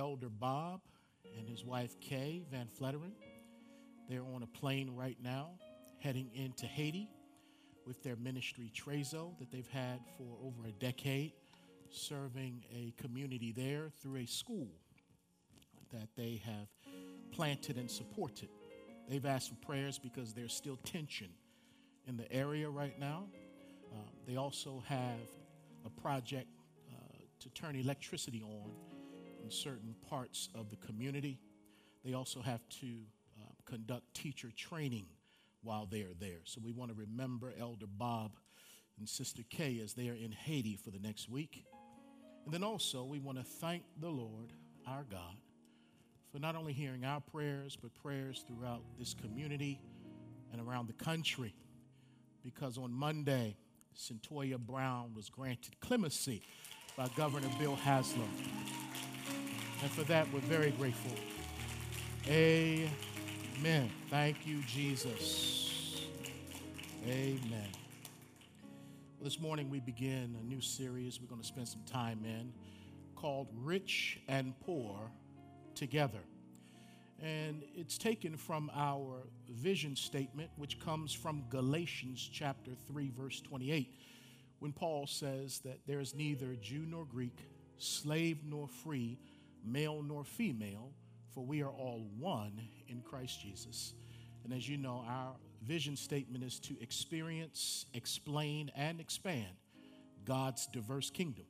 [0.00, 0.80] Elder Bob
[1.38, 3.12] and his wife Kay Van Flettering.
[4.08, 5.50] They're on a plane right now
[5.98, 7.10] heading into Haiti
[7.86, 11.32] with their ministry Trezo that they've had for over a decade,
[11.90, 14.68] serving a community there through a school
[15.92, 16.68] that they have
[17.30, 18.48] planted and supported.
[19.06, 21.28] They've asked for prayers because there's still tension
[22.06, 23.26] in the area right now.
[23.92, 23.96] Uh,
[24.26, 25.28] they also have
[25.84, 26.48] a project
[26.90, 26.94] uh,
[27.40, 28.70] to turn electricity on
[29.42, 31.38] in certain parts of the community.
[32.04, 32.86] They also have to
[33.40, 35.06] uh, conduct teacher training
[35.62, 36.40] while they are there.
[36.44, 38.32] So we want to remember Elder Bob
[38.98, 41.64] and Sister Kay as they are in Haiti for the next week.
[42.44, 44.52] And then also, we want to thank the Lord,
[44.86, 45.36] our God,
[46.32, 49.80] for not only hearing our prayers, but prayers throughout this community
[50.52, 51.54] and around the country.
[52.42, 53.56] Because on Monday,
[53.94, 56.42] Cyntoia Brown was granted clemency
[56.96, 58.28] by Governor Bill Haslam.
[59.82, 61.12] And for that, we're very grateful.
[62.28, 63.90] Amen.
[64.10, 66.06] Thank you, Jesus.
[67.06, 67.68] Amen.
[69.18, 72.52] Well, this morning we begin a new series we're going to spend some time in
[73.16, 75.10] called Rich and Poor
[75.74, 76.20] Together.
[77.22, 83.94] And it's taken from our vision statement, which comes from Galatians chapter 3, verse 28,
[84.58, 87.38] when Paul says that there is neither Jew nor Greek,
[87.78, 89.18] slave nor free,
[89.64, 90.92] male nor female,
[91.34, 93.94] for we are all one in Christ Jesus.
[94.44, 95.34] And as you know, our
[95.66, 99.52] vision statement is to experience, explain, and expand
[100.24, 101.44] God's diverse kingdom,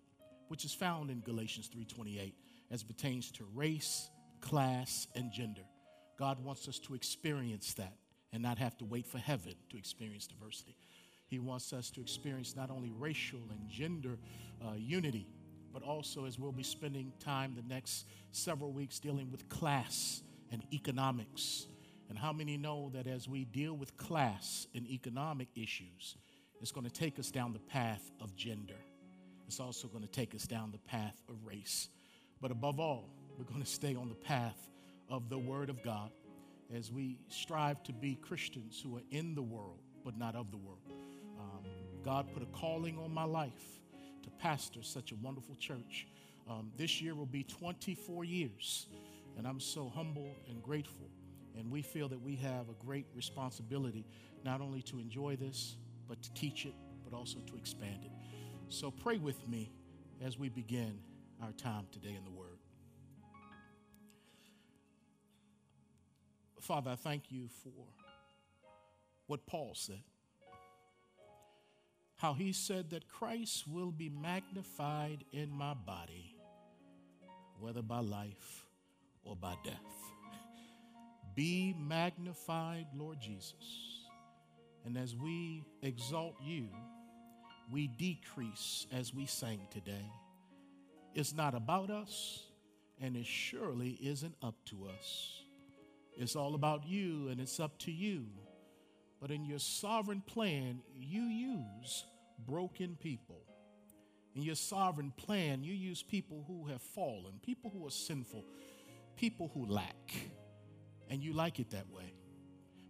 [0.48, 2.34] which is found in Galatians 3:28
[2.70, 5.67] as pertains to race, class, and gender.
[6.17, 7.97] God wants us to experience that
[8.33, 10.77] and not have to wait for heaven to experience diversity.
[11.27, 14.19] He wants us to experience not only racial and gender
[14.61, 15.27] uh, unity,
[15.73, 20.63] but also as we'll be spending time the next several weeks dealing with class and
[20.73, 21.67] economics.
[22.09, 26.17] And how many know that as we deal with class and economic issues,
[26.61, 28.75] it's going to take us down the path of gender.
[29.47, 31.89] It's also going to take us down the path of race.
[32.41, 34.59] But above all, we're going to stay on the path
[35.09, 36.11] of the Word of God
[36.75, 40.57] as we strive to be Christians who are in the world, but not of the
[40.57, 40.80] world.
[41.39, 41.64] Um,
[42.05, 43.80] God put a calling on my life
[44.40, 46.06] pastor such a wonderful church.
[46.48, 48.86] Um, this year will be 24 years,
[49.36, 51.08] and I'm so humble and grateful.
[51.56, 54.06] And we feel that we have a great responsibility
[54.45, 55.77] not only to enjoy this,
[56.08, 56.74] but to teach it,
[57.05, 58.11] but also to expand it.
[58.68, 59.70] So pray with me
[60.24, 60.98] as we begin
[61.42, 62.58] our time today in the Word.
[66.61, 67.70] Father, I thank you for
[69.27, 70.02] what Paul said
[72.20, 76.36] how he said that Christ will be magnified in my body,
[77.58, 78.67] whether by life
[79.25, 79.75] or by death.
[81.35, 84.05] Be magnified, Lord Jesus.
[84.85, 86.69] And as we exalt you,
[87.70, 90.11] we decrease as we sang today.
[91.14, 92.45] It's not about us,
[93.01, 95.42] and it surely isn't up to us.
[96.19, 98.27] It's all about you, and it's up to you
[99.20, 102.05] but in your sovereign plan, you use
[102.47, 103.42] broken people.
[104.35, 108.45] In your sovereign plan, you use people who have fallen, people who are sinful,
[109.17, 110.14] people who lack.
[111.11, 112.14] And you like it that way.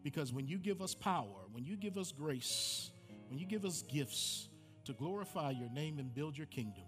[0.02, 2.90] Because when you give us power, when you give us grace,
[3.28, 4.48] when you give us gifts
[4.84, 6.84] to glorify your name and build your kingdom,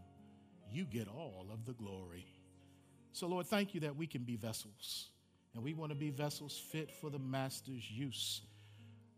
[0.71, 2.27] you get all of the glory.
[3.13, 5.09] So, Lord, thank you that we can be vessels.
[5.55, 8.43] And we want to be vessels fit for the Master's use.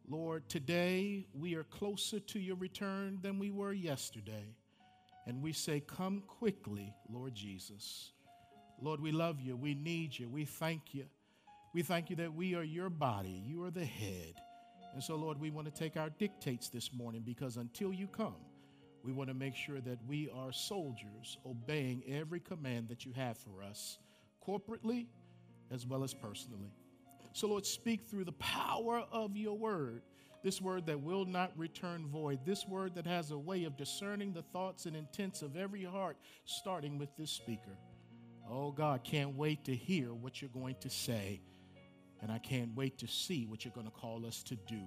[0.07, 4.55] Lord, today we are closer to your return than we were yesterday.
[5.27, 8.11] And we say, Come quickly, Lord Jesus.
[8.83, 9.57] Lord, we love you.
[9.57, 10.29] We need you.
[10.29, 11.07] We thank you.
[11.73, 13.43] We thank you that we are your body.
[13.47, 14.35] You are the head.
[14.93, 18.37] And so, Lord, we want to take our dictates this morning because until you come,
[19.03, 23.39] we want to make sure that we are soldiers obeying every command that you have
[23.39, 23.99] for us,
[24.47, 25.07] corporately
[25.71, 26.73] as well as personally.
[27.35, 30.03] So, Lord, speak through the power of your word,
[30.45, 34.33] this word that will not return void, this word that has a way of discerning
[34.33, 37.77] the thoughts and intents of every heart, starting with this speaker.
[38.49, 41.41] Oh, God, can't wait to hear what you're going to say,
[42.23, 44.83] and I can't wait to see what you're going to call us to do.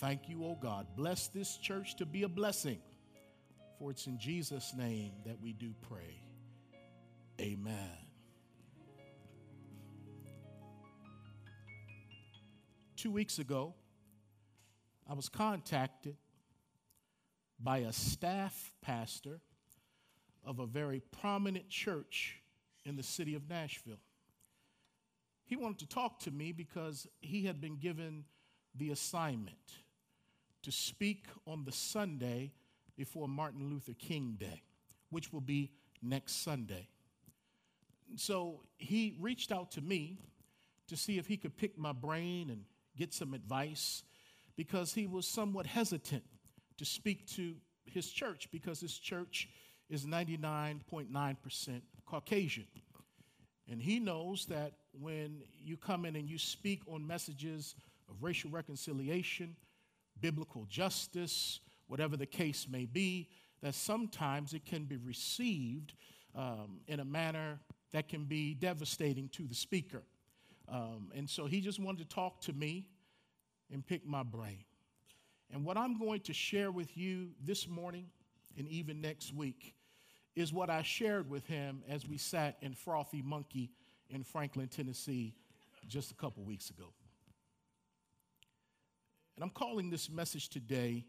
[0.00, 0.88] Thank you, oh God.
[0.96, 2.80] Bless this church to be a blessing,
[3.78, 6.20] for it's in Jesus' name that we do pray.
[7.40, 8.09] Amen.
[13.00, 13.72] Two weeks ago,
[15.08, 16.16] I was contacted
[17.58, 19.40] by a staff pastor
[20.44, 22.42] of a very prominent church
[22.84, 24.02] in the city of Nashville.
[25.46, 28.24] He wanted to talk to me because he had been given
[28.74, 29.56] the assignment
[30.62, 32.52] to speak on the Sunday
[32.98, 34.62] before Martin Luther King Day,
[35.08, 35.72] which will be
[36.02, 36.86] next Sunday.
[38.16, 40.18] So he reached out to me
[40.88, 42.64] to see if he could pick my brain and
[43.00, 44.02] get some advice
[44.56, 46.22] because he was somewhat hesitant
[46.76, 47.54] to speak to
[47.86, 49.48] his church because his church
[49.88, 52.66] is 99.9% Caucasian.
[53.70, 57.74] And he knows that when you come in and you speak on messages
[58.10, 59.56] of racial reconciliation,
[60.20, 63.30] biblical justice, whatever the case may be,
[63.62, 65.94] that sometimes it can be received
[66.34, 67.60] um, in a manner
[67.92, 70.02] that can be devastating to the speaker.
[70.70, 72.86] Um, and so he just wanted to talk to me
[73.72, 74.64] and pick my brain.
[75.52, 78.06] And what I'm going to share with you this morning
[78.56, 79.74] and even next week
[80.36, 83.70] is what I shared with him as we sat in Frothy Monkey
[84.08, 85.34] in Franklin, Tennessee,
[85.88, 86.92] just a couple weeks ago.
[89.36, 91.04] And I'm calling this message today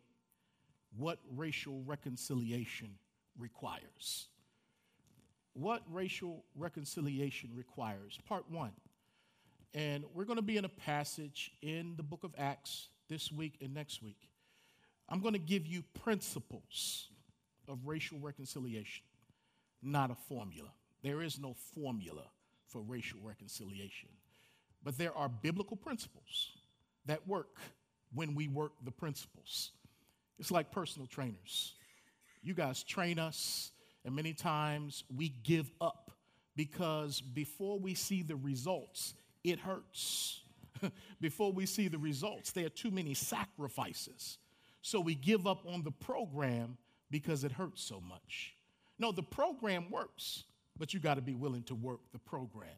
[0.97, 2.95] What Racial Reconciliation
[3.37, 4.27] Requires.
[5.53, 8.17] What racial reconciliation requires.
[8.27, 8.71] Part one.
[9.73, 13.57] And we're going to be in a passage in the book of Acts this week
[13.61, 14.29] and next week.
[15.07, 17.07] I'm going to give you principles
[17.67, 19.03] of racial reconciliation,
[19.81, 20.69] not a formula.
[21.03, 22.23] There is no formula
[22.67, 24.09] for racial reconciliation,
[24.83, 26.51] but there are biblical principles
[27.05, 27.57] that work
[28.13, 29.71] when we work the principles.
[30.37, 31.73] It's like personal trainers.
[32.41, 33.71] You guys train us,
[34.03, 36.11] and many times we give up
[36.55, 40.41] because before we see the results, it hurts.
[41.21, 44.37] before we see the results, there are too many sacrifices.
[44.81, 46.77] So we give up on the program
[47.09, 48.55] because it hurts so much.
[48.97, 50.43] No, the program works,
[50.77, 52.69] but you got to be willing to work the program.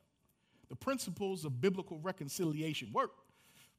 [0.69, 3.11] The principles of biblical reconciliation work,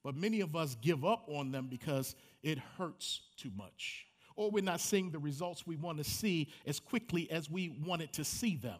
[0.02, 4.06] but many of us give up on them because it hurts too much.
[4.36, 8.12] Or we're not seeing the results we want to see as quickly as we wanted
[8.14, 8.78] to see them.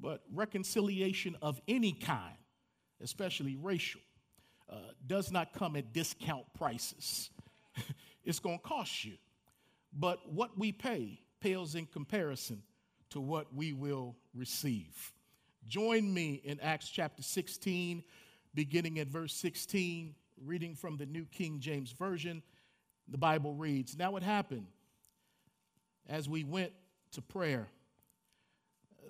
[0.00, 2.34] But reconciliation of any kind,
[3.02, 4.00] especially racial,
[4.70, 4.76] uh,
[5.06, 7.30] does not come at discount prices.
[8.24, 9.14] it's going to cost you.
[9.92, 12.62] But what we pay pales in comparison
[13.10, 15.12] to what we will receive.
[15.68, 18.02] Join me in Acts chapter 16,
[18.54, 22.42] beginning at verse 16, reading from the New King James Version.
[23.08, 24.66] The Bible reads Now it happened
[26.08, 26.72] as we went
[27.12, 27.68] to prayer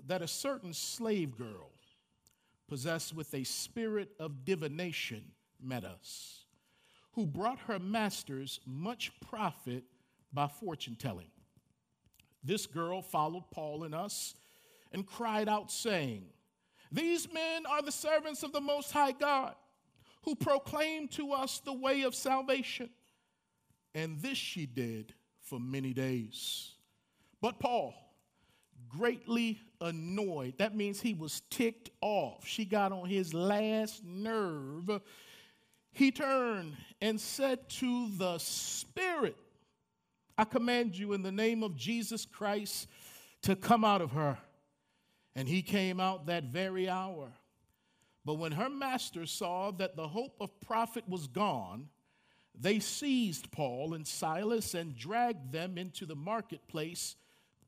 [0.07, 1.71] that a certain slave girl,
[2.69, 5.25] possessed with a spirit of divination,
[5.61, 6.44] met us
[7.14, 9.84] who brought her masters much profit
[10.32, 11.31] by fortune telling.
[12.43, 14.34] This girl followed Paul and us
[14.93, 16.25] and cried out, saying,
[16.90, 19.55] These men are the servants of the Most High God,
[20.25, 22.90] who proclaim to us the way of salvation.
[23.94, 26.72] And this she did for many days.
[27.40, 27.94] But Paul,
[28.89, 32.47] greatly annoyed, that means he was ticked off.
[32.47, 35.01] She got on his last nerve
[35.95, 39.37] he turned and said to the Spirit,
[40.37, 42.89] I command you in the name of Jesus Christ
[43.43, 44.37] to come out of her.
[45.37, 47.33] And he came out that very hour.
[48.25, 51.88] But when her master saw that the hope of profit was gone,
[52.59, 57.14] they seized Paul and Silas and dragged them into the marketplace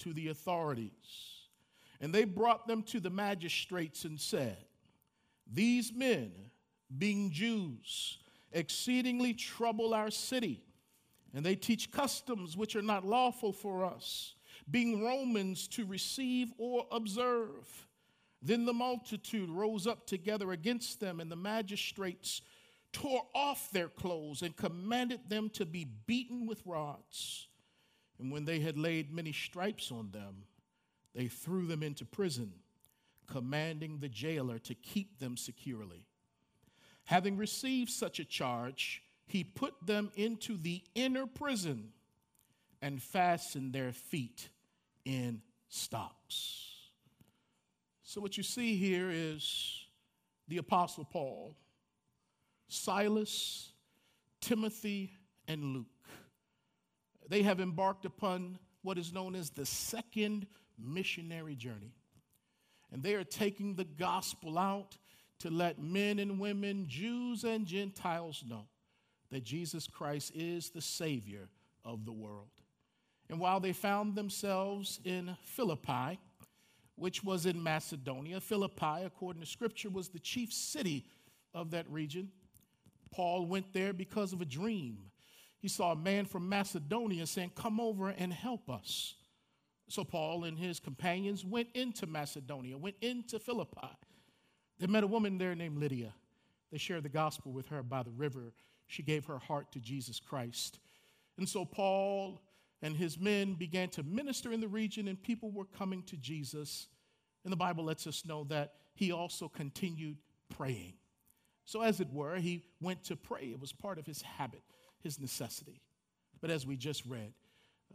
[0.00, 0.90] to the authorities.
[2.00, 4.58] And they brought them to the magistrates and said,
[5.50, 6.32] These men
[6.96, 8.18] being Jews,
[8.52, 10.62] exceedingly trouble our city.
[11.34, 14.34] And they teach customs which are not lawful for us,
[14.70, 17.86] being Romans to receive or observe.
[18.42, 22.42] Then the multitude rose up together against them, and the magistrates
[22.92, 27.48] tore off their clothes and commanded them to be beaten with rods.
[28.18, 30.44] And when they had laid many stripes on them,
[31.14, 32.52] they threw them into prison,
[33.26, 36.04] commanding the jailer to keep them securely.
[37.04, 41.92] Having received such a charge, he put them into the inner prison
[42.82, 44.48] and fastened their feet
[45.04, 46.66] in stocks.
[48.02, 49.86] So, what you see here is
[50.48, 51.56] the Apostle Paul,
[52.68, 53.72] Silas,
[54.40, 55.12] Timothy,
[55.48, 55.95] and Luke.
[57.28, 60.46] They have embarked upon what is known as the second
[60.78, 61.92] missionary journey.
[62.92, 64.96] And they are taking the gospel out
[65.40, 68.66] to let men and women, Jews and Gentiles know
[69.30, 71.48] that Jesus Christ is the Savior
[71.84, 72.48] of the world.
[73.28, 76.18] And while they found themselves in Philippi,
[76.96, 78.40] which was in Macedonia.
[78.40, 81.04] Philippi, according to scripture, was the chief city
[81.54, 82.30] of that region.
[83.10, 84.98] Paul went there because of a dream.
[85.58, 89.14] He saw a man from Macedonia saying, Come over and help us.
[89.88, 93.88] So Paul and his companions went into Macedonia, went into Philippi.
[94.78, 96.12] They met a woman there named Lydia.
[96.72, 98.52] They shared the gospel with her by the river.
[98.88, 100.80] She gave her heart to Jesus Christ.
[101.38, 102.40] And so Paul
[102.82, 106.88] and his men began to minister in the region, and people were coming to Jesus.
[107.44, 110.18] And the Bible lets us know that he also continued
[110.54, 110.94] praying.
[111.64, 113.46] So, as it were, he went to pray.
[113.46, 114.62] It was part of his habit,
[115.06, 115.80] his necessity.
[116.40, 117.32] But as we just read,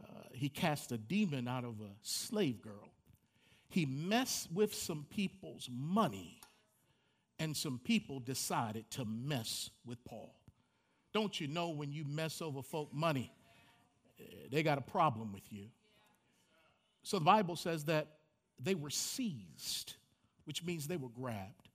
[0.02, 2.90] uh, he cast a demon out of a slave girl.
[3.68, 6.40] He messed with some people's money,
[7.38, 10.34] and some people decided to mess with Paul.
[11.12, 13.30] Don't you know when you mess over folk money,
[14.50, 15.66] they got a problem with you?
[17.02, 18.06] So the Bible says that
[18.58, 19.94] they were seized,
[20.44, 21.68] which means they were grabbed.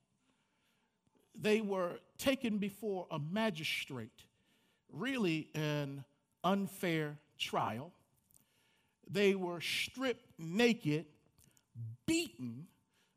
[1.39, 4.23] They were taken before a magistrate,
[4.91, 6.03] really an
[6.43, 7.91] unfair trial.
[9.09, 11.05] They were stripped naked,
[12.05, 12.67] beaten,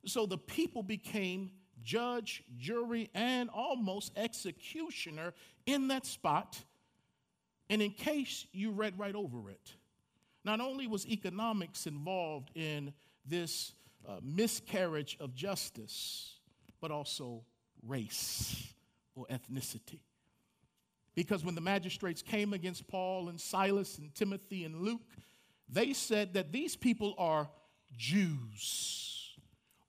[0.04, 1.50] so the people became
[1.82, 5.34] judge, jury, and almost executioner
[5.66, 6.62] in that spot.
[7.68, 9.74] And in case you read right over it,
[10.44, 12.92] not only was economics involved in
[13.26, 13.72] this
[14.08, 16.38] uh, miscarriage of justice,
[16.80, 17.44] but also
[17.86, 18.72] race
[19.14, 20.00] or ethnicity.
[21.14, 25.02] Because when the magistrates came against Paul and Silas and Timothy and Luke,
[25.68, 27.48] they said that these people are
[27.96, 29.34] Jews.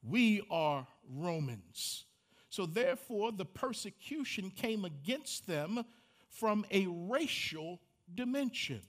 [0.04, 2.06] We are Romans.
[2.50, 5.86] So, therefore, the persecution came against them
[6.30, 7.80] from a racial
[8.14, 8.82] dimension.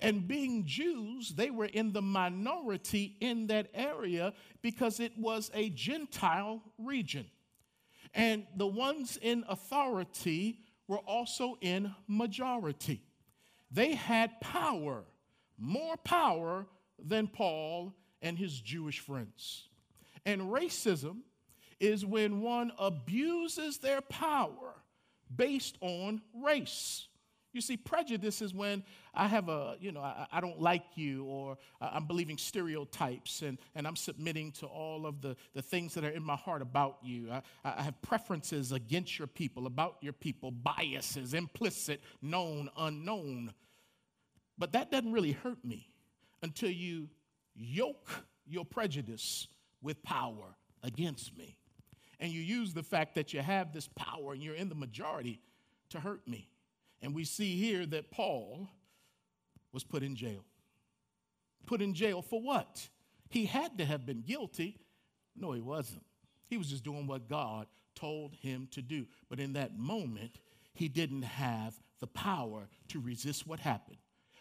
[0.00, 5.70] And being Jews, they were in the minority in that area because it was a
[5.70, 7.26] Gentile region.
[8.14, 13.02] And the ones in authority were also in majority.
[13.70, 15.04] They had power
[15.58, 16.66] more power
[16.98, 19.68] than Paul and his Jewish friends.
[20.24, 21.18] And racism
[21.78, 24.74] is when one abuses their power
[25.34, 27.06] based on race.
[27.56, 28.84] You see, prejudice is when
[29.14, 33.56] I have a, you know, I, I, don't like you or I'm believing stereotypes and,
[33.74, 36.98] and I'm submitting to all of the, the things that are in my heart about
[37.02, 37.30] you.
[37.32, 43.54] I, I have preferences against your people, about your people, biases, implicit, known, unknown.
[44.58, 45.88] But that doesn't really hurt me
[46.42, 47.08] until you
[47.54, 48.10] yoke
[48.46, 49.48] your prejudice
[49.80, 51.56] with power against me.
[52.20, 55.40] And you use the fact that you have this power and you're in the majority
[55.88, 56.50] to hurt me.
[57.02, 58.68] And we see here that Paul
[59.72, 60.44] was put in jail.
[61.66, 62.88] Put in jail for what?
[63.28, 64.78] He had to have been guilty.
[65.36, 66.04] No, he wasn't.
[66.48, 69.06] He was just doing what God told him to do.
[69.28, 70.40] But in that moment,
[70.74, 73.98] he didn't have the power to resist what happened.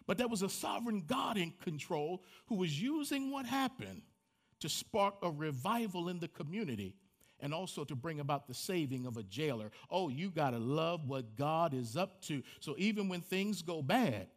[0.08, 4.04] But there was a sovereign God in control who was using what happened
[4.60, 6.96] to spark a revival in the community
[7.46, 9.70] and also to bring about the saving of a jailer.
[9.92, 12.42] Oh, you got to love what God is up to.
[12.60, 14.30] So even when things go bad,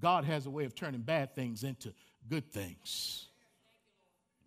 [0.00, 1.92] God has a way of turning bad things into
[2.26, 3.26] good things.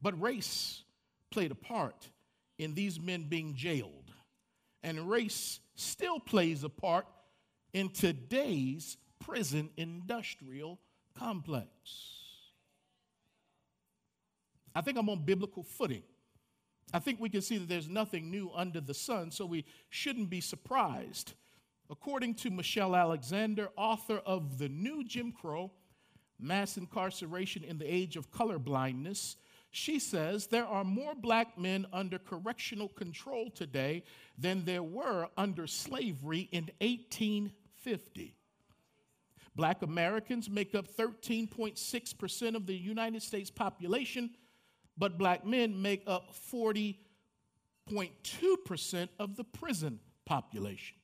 [0.01, 0.81] But race
[1.29, 2.09] played a part
[2.57, 4.11] in these men being jailed.
[4.81, 7.05] And race still plays a part
[7.71, 10.79] in today's prison industrial
[11.19, 11.69] complex.
[14.73, 16.01] I think I'm on biblical footing.
[16.93, 20.29] I think we can see that there's nothing new under the sun, so we shouldn't
[20.29, 21.33] be surprised.
[21.89, 25.71] According to Michelle Alexander, author of The New Jim Crow
[26.39, 29.35] Mass Incarceration in the Age of Colorblindness,
[29.71, 34.03] she says there are more black men under correctional control today
[34.37, 38.35] than there were under slavery in 1850.
[39.55, 44.29] Black Americans make up 13.6% of the United States population,
[44.97, 50.95] but black men make up 40.2% of the prison population.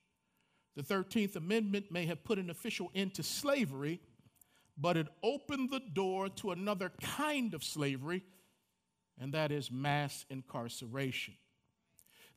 [0.76, 4.00] The 13th Amendment may have put an official end to slavery,
[4.78, 8.24] but it opened the door to another kind of slavery,
[9.20, 11.36] and that is mass incarceration.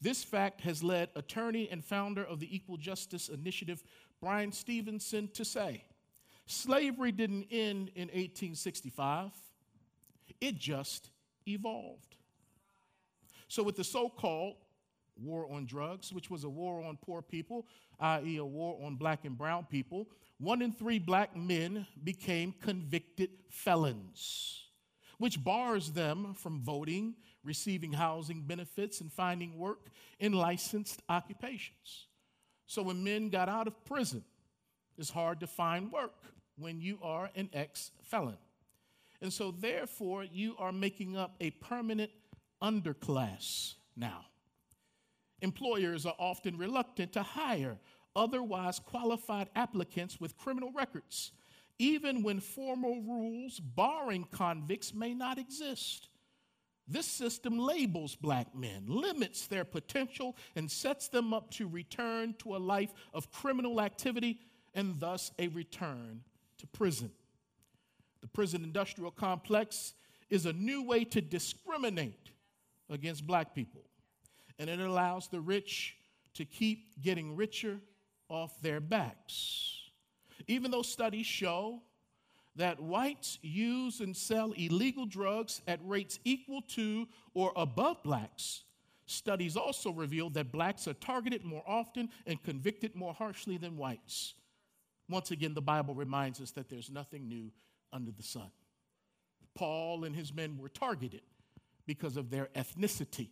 [0.01, 3.83] This fact has led attorney and founder of the Equal Justice Initiative,
[4.21, 5.85] Bryan Stevenson, to say
[6.47, 9.33] Slavery didn't end in 1865,
[10.41, 11.11] it just
[11.47, 12.17] evolved.
[13.49, 14.57] So, with the so called
[15.17, 17.67] war on drugs, which was a war on poor people,
[18.00, 23.31] i.e., a war on black and brown people, one in three black men became convicted
[23.50, 24.62] felons.
[25.19, 32.09] which bars them from voting, receiving housing benefits, and finding work in licensed occupations.
[32.67, 34.25] So when men got out of prison,
[34.99, 36.25] it's hard to find work
[36.59, 38.37] when you are an ex felon.
[39.20, 42.11] And so, therefore, you are making up a permanent
[42.62, 44.26] underclass now.
[45.42, 47.78] Employers are often reluctant to hire
[48.14, 51.32] otherwise qualified applicants with criminal records,
[51.78, 56.08] even when formal rules barring convicts may not exist.
[56.88, 62.56] This system labels black men, limits their potential, and sets them up to return to
[62.56, 64.38] a life of criminal activity
[64.73, 66.23] and thus a return
[66.58, 67.11] to prison.
[68.26, 69.95] The prison industrial complex
[70.30, 72.33] is a new way to discriminate
[72.90, 73.83] against black people,
[74.59, 75.95] and it allows the rich
[76.35, 77.78] to keep getting richer
[78.28, 79.78] off their backs.
[80.49, 81.83] Even though studies show
[82.56, 88.64] that whites use and sell illegal drugs at rates equal to or above blacks,
[89.06, 94.35] studies also reveal that blacks are targeted more often and convicted more harshly than whites.
[95.09, 97.52] Once again, the Bible reminds us that there's nothing new
[97.93, 98.50] under the sun.
[99.55, 101.23] Paul and his men were targeted
[101.87, 103.31] because of their ethnicity.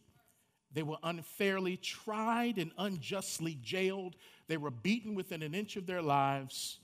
[0.72, 4.16] They were unfairly tried and unjustly jailed.
[4.48, 6.78] They were beaten within an inch of their lives.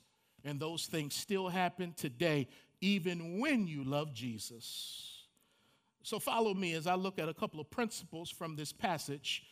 [0.45, 2.49] And those things still happen today,
[2.81, 5.25] even when you love Jesus.
[6.03, 9.43] So follow me as I look at a couple of principles from this passage,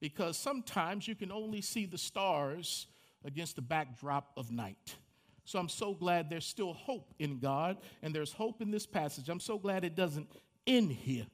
[0.00, 2.86] because sometimes you can only see the stars
[3.24, 4.96] against the backdrop of night.
[5.44, 9.28] So I'm so glad there's still hope in God, and there's hope in this passage.
[9.28, 10.28] I'm so glad it doesn't
[10.66, 11.26] end here,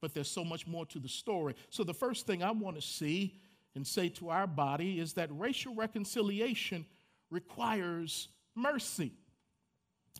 [0.00, 1.54] but there's so much more to the story.
[1.70, 3.40] So the first thing I want to see
[3.74, 6.86] and say to our body is that racial reconciliation
[7.30, 9.12] requires mercy.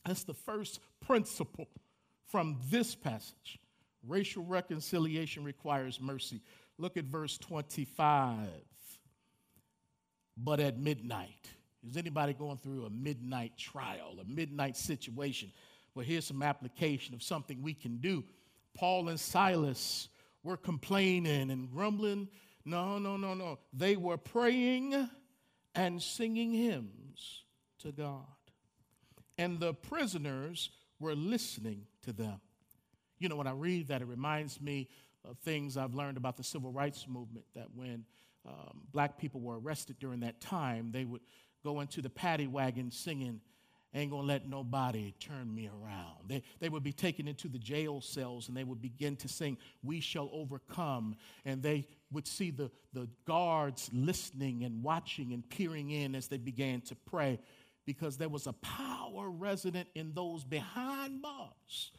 [0.04, 1.68] That's the first principle
[2.26, 3.58] from this passage.
[4.06, 6.40] Racial reconciliation requires mercy.
[6.78, 8.48] Look at verse 25.
[10.36, 11.46] But at midnight,
[11.88, 15.52] is anybody going through a midnight trial, a midnight situation?
[15.94, 18.24] Well, here's some application of something we can do.
[18.74, 20.08] Paul and Silas
[20.42, 22.28] were complaining and grumbling.
[22.64, 23.58] No, no, no, no.
[23.72, 25.08] They were praying
[25.74, 27.44] and singing hymns
[27.80, 28.24] to God.
[29.38, 32.40] And the prisoners were listening to them.
[33.18, 34.88] You know, when I read that, it reminds me
[35.24, 38.04] of things I've learned about the civil rights movement that when
[38.46, 41.20] um, black people were arrested during that time, they would
[41.62, 43.40] go into the paddy wagon singing,
[43.94, 46.26] Ain't gonna let nobody turn me around.
[46.26, 49.58] They, they would be taken into the jail cells and they would begin to sing,
[49.82, 51.16] We shall overcome.
[51.44, 56.38] And they would see the, the guards listening and watching and peering in as they
[56.38, 57.38] began to pray
[57.84, 61.92] because there was a power resident in those behind bars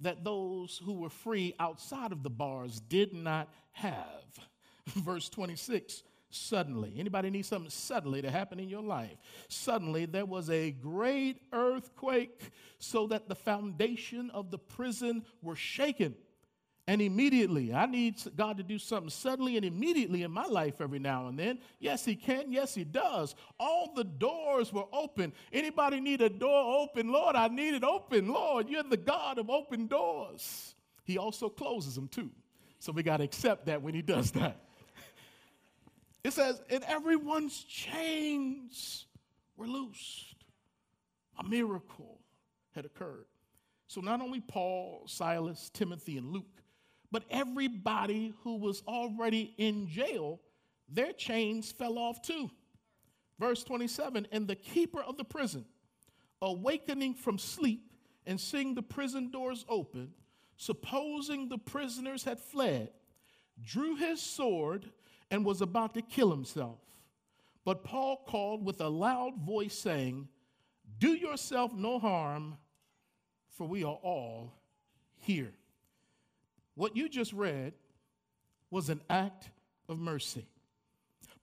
[0.00, 4.24] that those who were free outside of the bars did not have.
[4.86, 6.94] Verse 26 suddenly.
[6.98, 9.16] Anybody need something suddenly to happen in your life?
[9.48, 16.14] Suddenly there was a great earthquake so that the foundation of the prison were shaken.
[16.88, 20.98] And immediately, I need God to do something suddenly and immediately in my life every
[20.98, 21.60] now and then.
[21.78, 22.50] Yes, He can.
[22.50, 23.36] Yes, He does.
[23.60, 25.32] All the doors were open.
[25.52, 27.12] Anybody need a door open?
[27.12, 28.28] Lord, I need it open.
[28.28, 30.74] Lord, you're the God of open doors.
[31.04, 32.30] He also closes them too.
[32.80, 34.60] So we got to accept that when He does that.
[36.24, 39.06] It says, and everyone's chains
[39.56, 40.44] were loosed.
[41.38, 42.20] A miracle
[42.74, 43.26] had occurred.
[43.88, 46.62] So not only Paul, Silas, Timothy, and Luke,
[47.10, 50.40] but everybody who was already in jail,
[50.88, 52.50] their chains fell off too.
[53.38, 55.64] Verse 27 And the keeper of the prison,
[56.40, 57.92] awakening from sleep
[58.26, 60.12] and seeing the prison doors open,
[60.56, 62.90] supposing the prisoners had fled,
[63.62, 64.88] drew his sword
[65.32, 66.78] and was about to kill himself.
[67.64, 70.28] But Paul called with a loud voice, saying,
[70.98, 72.58] Do yourself no harm,
[73.48, 74.52] for we are all
[75.20, 75.52] here.
[76.74, 77.72] What you just read
[78.70, 79.50] was an act
[79.88, 80.46] of mercy.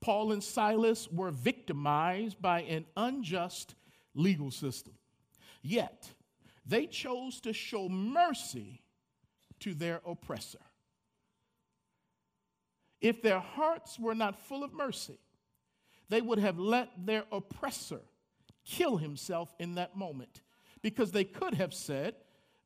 [0.00, 3.74] Paul and Silas were victimized by an unjust
[4.14, 4.94] legal system.
[5.62, 6.08] Yet,
[6.64, 8.82] they chose to show mercy
[9.60, 10.58] to their oppressor.
[13.00, 15.18] If their hearts were not full of mercy,
[16.08, 18.00] they would have let their oppressor
[18.64, 20.42] kill himself in that moment
[20.82, 22.14] because they could have said,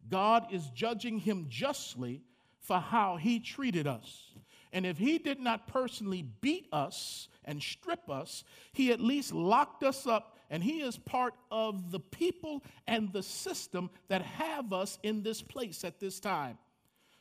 [0.08, 2.22] God is judging him justly
[2.58, 4.32] for how he treated us.
[4.72, 8.42] And if he did not personally beat us and strip us,
[8.72, 13.22] he at least locked us up and He is part of the people and the
[13.22, 16.58] system that have us in this place at this time.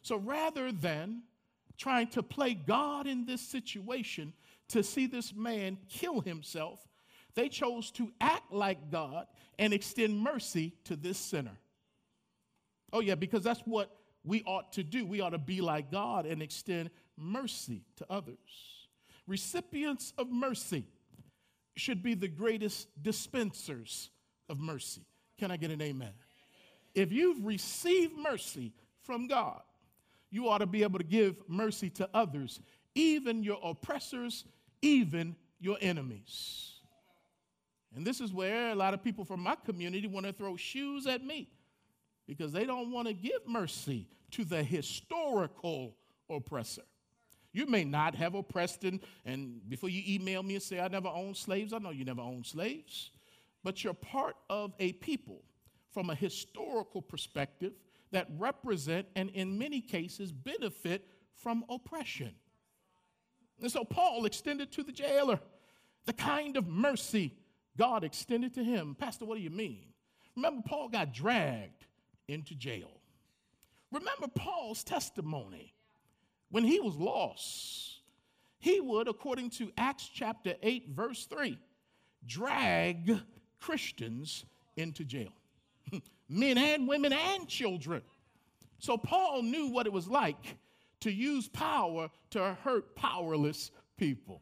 [0.02, 1.23] So rather than
[1.77, 4.33] trying to play God in this situation
[4.69, 6.79] to see this man kill himself,
[7.36, 11.57] they chose to act like God and extend mercy to this sinner.
[12.91, 15.05] Oh, yeah, because that's what we ought to do.
[15.05, 18.38] We ought to be like God and extend mercy to others.
[19.27, 20.86] Recipients of mercy
[21.75, 24.09] should be the greatest dispensers
[24.49, 25.01] of mercy.
[25.39, 26.13] Can I get an amen?
[26.93, 29.62] If you've received mercy from God,
[30.33, 32.59] you ought to be able to give mercy to others,
[32.95, 34.45] even your oppressors,
[34.81, 36.71] even your enemies.
[37.95, 41.05] And this is where a lot of people from my community want to throw shoes
[41.05, 41.49] at me
[42.27, 45.95] because they don't want to give mercy to the historical
[46.27, 46.81] oppressor.
[47.51, 51.09] You may not have oppressed, and, and before you email me and say, I never
[51.09, 53.11] owned slaves, I know you never owned slaves,
[53.63, 55.43] but you're part of a people
[55.91, 57.73] from a historical perspective
[58.13, 62.32] that represent and in many cases benefit from oppression.
[63.62, 65.39] And so Paul extended to the jailer
[66.06, 67.36] the kind of mercy
[67.78, 68.95] God extended to him.
[68.97, 69.86] Pastor, what do you mean?
[70.36, 71.86] Remember, Paul got dragged
[72.28, 73.02] into jail.
[73.91, 75.73] Remember Paul's testimony
[76.49, 78.02] when he was lost.
[78.60, 81.58] He would, according to Acts chapter 8, verse 3,
[82.26, 83.19] drag
[83.60, 84.45] Christians
[84.76, 85.34] into jail
[86.33, 88.01] men and women and children.
[88.79, 90.57] So Paul knew what it was like
[91.01, 94.41] to use power to hurt powerless people.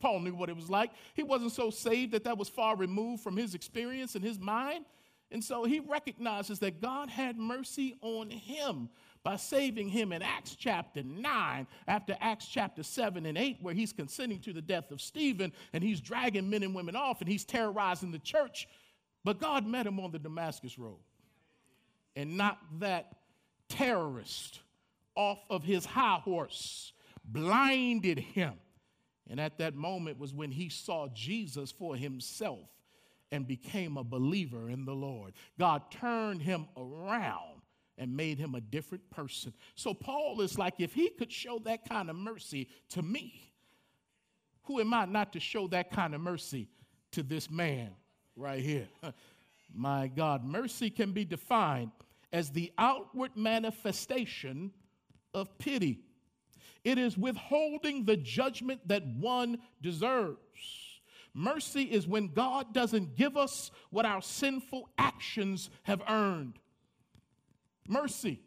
[0.00, 0.90] Paul knew what it was like.
[1.14, 4.84] He wasn't so saved that that was far removed from his experience and his mind.
[5.30, 8.88] And so he recognizes that God had mercy on him
[9.24, 13.92] by saving him in Acts chapter 9, after Acts chapter 7 and 8, where he's
[13.92, 17.44] consenting to the death of Stephen and he's dragging men and women off and he's
[17.44, 18.68] terrorizing the church.
[19.24, 21.00] But God met him on the Damascus Road
[22.18, 23.12] and knocked that
[23.68, 24.58] terrorist
[25.14, 26.92] off of his high horse,
[27.24, 28.54] blinded him.
[29.30, 32.68] And at that moment was when he saw Jesus for himself
[33.30, 35.34] and became a believer in the Lord.
[35.60, 37.62] God turned him around
[37.96, 39.52] and made him a different person.
[39.76, 43.52] So Paul is like, if he could show that kind of mercy to me,
[44.64, 46.68] who am I not to show that kind of mercy
[47.12, 47.90] to this man
[48.34, 48.88] right here?
[49.72, 51.92] My God, mercy can be defined
[52.32, 54.72] as the outward manifestation
[55.34, 56.00] of pity.
[56.84, 60.38] It is withholding the judgment that one deserves.
[61.34, 66.58] Mercy is when God doesn't give us what our sinful actions have earned.
[67.86, 68.40] Mercy,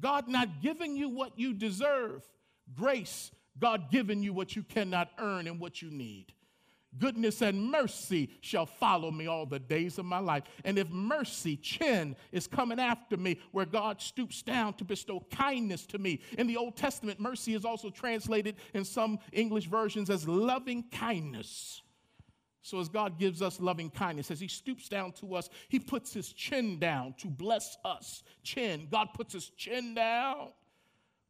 [0.00, 2.24] God not giving you what you deserve.
[2.74, 6.32] Grace, God giving you what you cannot earn and what you need.
[6.98, 10.42] Goodness and mercy shall follow me all the days of my life.
[10.64, 15.86] And if mercy, chin, is coming after me, where God stoops down to bestow kindness
[15.86, 16.20] to me.
[16.36, 21.80] In the Old Testament, mercy is also translated in some English versions as loving kindness.
[22.62, 26.12] So, as God gives us loving kindness, as He stoops down to us, He puts
[26.12, 28.24] His chin down to bless us.
[28.42, 28.88] Chin.
[28.90, 30.48] God puts His chin down.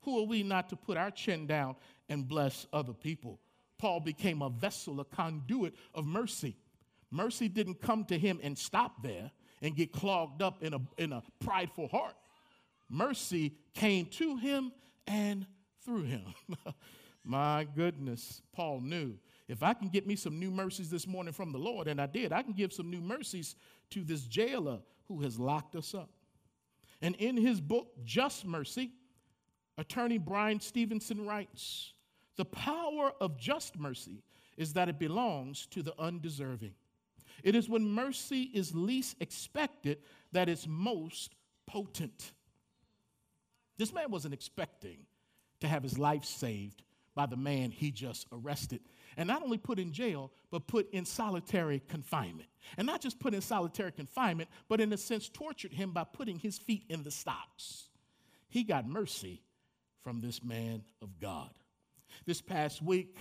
[0.02, 1.76] Who are we not to put our chin down
[2.08, 3.38] and bless other people?
[3.80, 6.54] Paul became a vessel, a conduit of mercy.
[7.10, 9.30] Mercy didn't come to him and stop there
[9.62, 12.14] and get clogged up in a, in a prideful heart.
[12.90, 14.70] Mercy came to him
[15.06, 15.46] and
[15.82, 16.24] through him.
[17.24, 19.14] My goodness, Paul knew
[19.48, 22.06] if I can get me some new mercies this morning from the Lord, and I
[22.06, 23.56] did, I can give some new mercies
[23.90, 26.10] to this jailer who has locked us up.
[27.00, 28.90] And in his book, Just Mercy,
[29.78, 31.94] attorney Bryan Stevenson writes
[32.40, 34.22] the power of just mercy
[34.56, 36.72] is that it belongs to the undeserving.
[37.44, 39.98] It is when mercy is least expected
[40.32, 41.34] that it's most
[41.66, 42.32] potent.
[43.76, 45.04] This man wasn't expecting
[45.60, 46.82] to have his life saved
[47.14, 48.80] by the man he just arrested.
[49.18, 52.48] And not only put in jail, but put in solitary confinement.
[52.78, 56.38] And not just put in solitary confinement, but in a sense tortured him by putting
[56.38, 57.90] his feet in the stocks.
[58.48, 59.42] He got mercy
[60.02, 61.50] from this man of God.
[62.26, 63.16] This past week,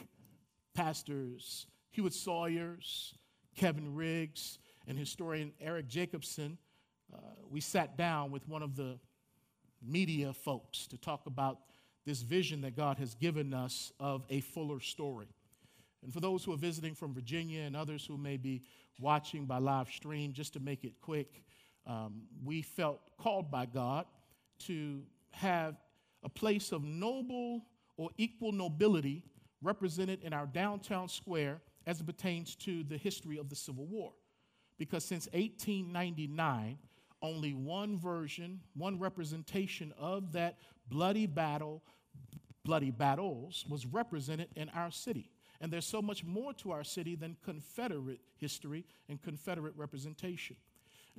[0.73, 3.13] pastors Hewitt Sawyers,
[3.55, 6.57] Kevin Riggs, and historian Eric Jacobson,
[7.13, 7.17] uh,
[7.49, 8.99] we sat down with one of the
[9.81, 11.59] media folks to talk about
[12.05, 15.27] this vision that God has given us of a fuller story.
[16.03, 18.63] And for those who are visiting from Virginia and others who may be
[18.99, 21.43] watching by live stream, just to make it quick,
[21.85, 24.05] um, we felt called by God
[24.59, 25.75] to have
[26.23, 27.65] a place of noble
[27.99, 29.25] or equal nobility
[29.61, 34.13] represented in our downtown square as it pertains to the history of the Civil War.
[34.77, 36.77] because since 1899,
[37.21, 40.57] only one version, one representation of that
[40.87, 41.83] bloody battle,
[42.63, 45.29] bloody battles, was represented in our city.
[45.59, 50.55] And there's so much more to our city than Confederate history and Confederate representation.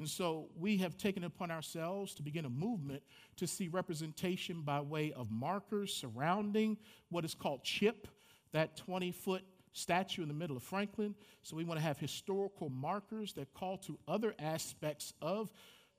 [0.00, 3.02] And so we have taken upon ourselves to begin a movement
[3.36, 6.78] to see representation by way of markers surrounding
[7.10, 8.08] what is called CHIP,
[8.52, 9.42] that 20 foot
[9.74, 11.14] statue in the middle of Franklin.
[11.42, 15.50] So we want to have historical markers that call to other aspects of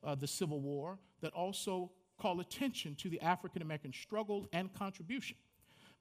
[0.04, 5.38] uh, the Civil War that also call attention to the African American struggle and contribution.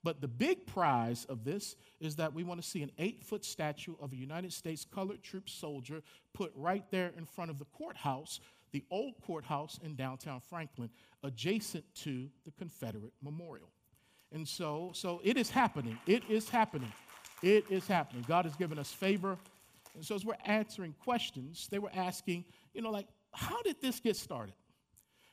[0.02, 3.44] But the big prize of this is that we want to see an eight foot
[3.44, 7.66] statue of a United States colored troop soldier put right there in front of the
[7.66, 8.40] courthouse,
[8.72, 10.88] the old courthouse in downtown Franklin,
[11.22, 13.68] adjacent to the Confederate Memorial.
[14.32, 15.98] And so, so it is happening.
[16.06, 16.92] It is happening.
[17.42, 18.24] It is happening.
[18.26, 19.36] God has given us favor.
[19.94, 23.98] And so, as we're answering questions, they were asking, you know, like, how did this
[24.00, 24.54] get started?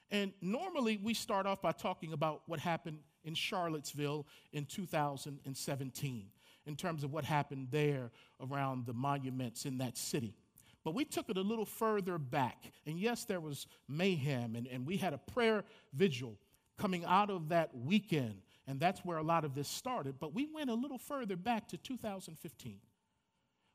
[0.10, 6.26] And normally we start off by talking about what happened in Charlottesville in 2017
[6.66, 8.10] in terms of what happened there
[8.42, 10.34] around the monuments in that city.
[10.84, 12.72] But we took it a little further back.
[12.86, 16.38] And yes, there was mayhem, and, and we had a prayer vigil
[16.78, 18.42] coming out of that weekend.
[18.68, 20.16] And that's where a lot of this started.
[20.20, 22.80] But we went a little further back to 2015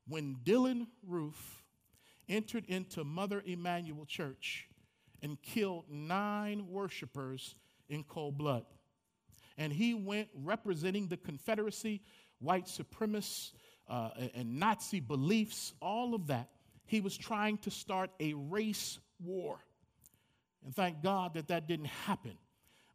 [0.08, 1.62] when Dylann Roof
[2.28, 4.68] entered into Mother Emanuel Church
[5.22, 7.54] and killed nine worshipers
[7.88, 8.64] in cold blood.
[9.58, 12.02] And he went representing the Confederacy,
[12.40, 13.52] white supremacists,
[13.88, 16.48] uh, and Nazi beliefs, all of that.
[16.86, 19.58] He was trying to start a race war.
[20.64, 22.38] And thank God that that didn't happen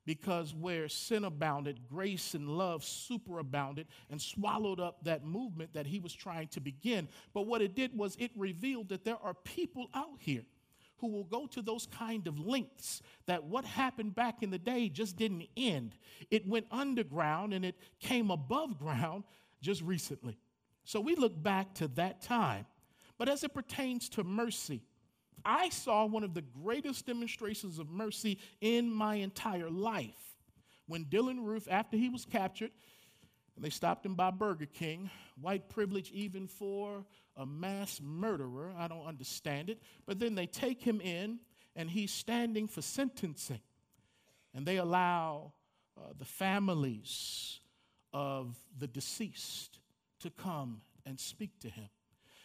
[0.06, 6.00] because where sin abounded, grace and love superabounded and swallowed up that movement that he
[6.00, 7.10] was trying to begin.
[7.34, 10.44] But what it did was it revealed that there are people out here
[11.00, 14.90] who will go to those kind of lengths that what happened back in the day
[14.90, 15.96] just didn't end.
[16.32, 19.24] It went underground and it came above ground
[19.62, 20.38] just recently.
[20.84, 22.66] So we look back to that time.
[23.18, 24.82] But as it pertains to mercy,
[25.44, 30.36] I saw one of the greatest demonstrations of mercy in my entire life
[30.88, 32.72] when Dylann Roof, after he was captured,
[33.56, 37.06] and they stopped him by Burger King, white privilege even for
[37.38, 38.74] a mass murderer.
[38.78, 39.82] I don't understand it.
[40.06, 41.40] But then they take him in,
[41.76, 43.62] and he's standing for sentencing.
[44.54, 45.54] And they allow
[45.98, 47.60] uh, the families
[48.14, 49.80] of the deceased
[50.20, 51.90] to come and speak to him.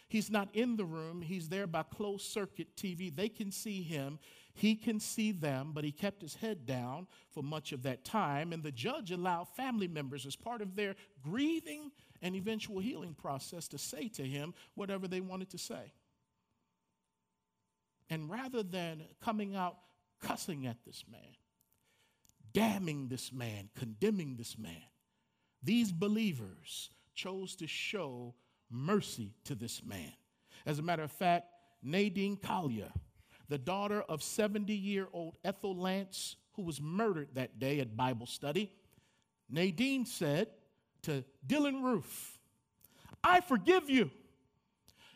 [0.09, 3.15] He's not in the room, he's there by closed circuit TV.
[3.15, 4.19] They can see him,
[4.55, 8.53] he can see them, but he kept his head down for much of that time.
[8.53, 13.67] And the judge allowed family members, as part of their grieving and eventual healing process,
[13.69, 15.93] to say to him whatever they wanted to say.
[18.11, 19.79] And rather than coming out
[20.21, 21.37] cussing at this man,
[22.53, 24.83] damning this man, condemning this man,
[25.62, 28.35] these believers chose to show
[28.71, 30.12] mercy to this man.
[30.67, 31.47] As a matter of fact,
[31.83, 32.93] Nadine Collier,
[33.53, 38.25] the daughter of 70 year old Ethel Lance, who was murdered that day at Bible
[38.25, 38.73] study,
[39.51, 40.49] Nadine said
[41.03, 42.38] to Dylann Roof,
[43.23, 44.11] I forgive you.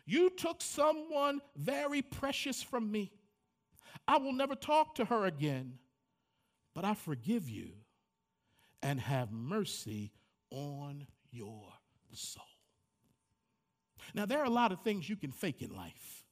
[0.05, 3.11] You took someone very precious from me.
[4.07, 5.79] I will never talk to her again,
[6.75, 7.69] but I forgive you
[8.83, 10.11] and have mercy
[10.51, 11.73] on your
[12.13, 12.43] soul.
[14.13, 16.26] Now, there are a lot of things you can fake in life,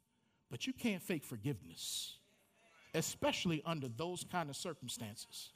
[0.50, 2.18] but you can't fake forgiveness,
[2.94, 5.52] especially under those kind of circumstances.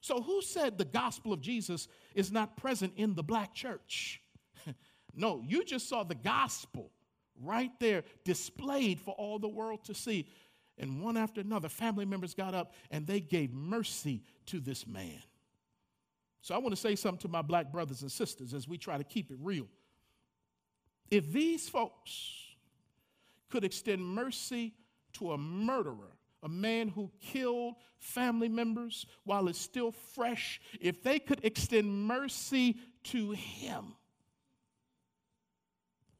[0.00, 4.22] So, who said the gospel of Jesus is not present in the black church?
[5.14, 6.90] no, you just saw the gospel
[7.42, 10.26] right there displayed for all the world to see.
[10.78, 15.22] And one after another, family members got up and they gave mercy to this man.
[16.40, 18.96] So I want to say something to my black brothers and sisters as we try
[18.96, 19.66] to keep it real.
[21.10, 22.49] If these folks
[23.50, 24.72] could extend mercy
[25.14, 31.18] to a murderer, a man who killed family members while it's still fresh, if they
[31.18, 33.94] could extend mercy to him,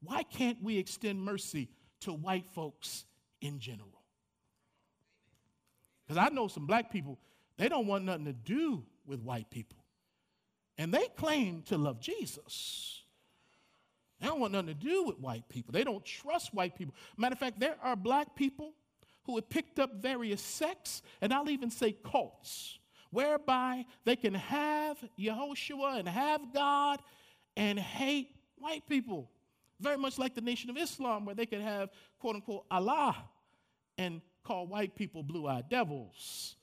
[0.03, 1.69] why can't we extend mercy
[2.01, 3.05] to white folks
[3.39, 4.01] in general?
[6.07, 7.19] Because I know some black people,
[7.57, 9.77] they don't want nothing to do with white people.
[10.77, 13.00] And they claim to love Jesus.
[14.21, 15.71] They don't want nothing to do with white people.
[15.71, 16.93] They don't trust white people.
[17.17, 18.73] Matter of fact, there are black people
[19.25, 22.77] who have picked up various sects, and I'll even say cults,
[23.09, 27.01] whereby they can have Yehoshua and have God
[27.57, 29.31] and hate white people.
[29.79, 33.15] Very much like the Nation of Islam, where they could have, quote unquote, Allah
[33.97, 36.55] and call white people blue eyed devils.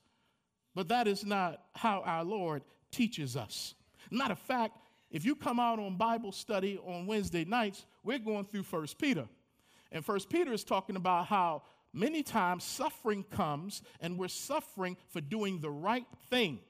[0.76, 3.74] But that is not how our Lord teaches us.
[4.12, 4.78] Matter of fact,
[5.10, 9.26] if you come out on Bible study on Wednesday nights, we're going through First Peter.
[9.90, 15.20] And First Peter is talking about how many times suffering comes and we're suffering for
[15.20, 16.60] doing the right thing.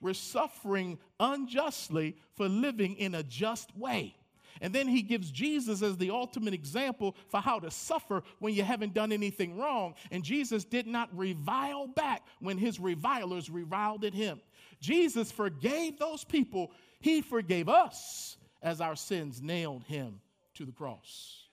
[0.00, 4.14] We're suffering unjustly for living in a just way.
[4.60, 8.62] And then he gives Jesus as the ultimate example for how to suffer when you
[8.64, 9.94] haven't done anything wrong.
[10.10, 14.40] And Jesus did not revile back when his revilers reviled at him.
[14.80, 20.20] Jesus forgave those people, he forgave us as our sins nailed him
[20.54, 21.44] to the cross.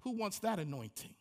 [0.00, 1.14] Who wants that anointing?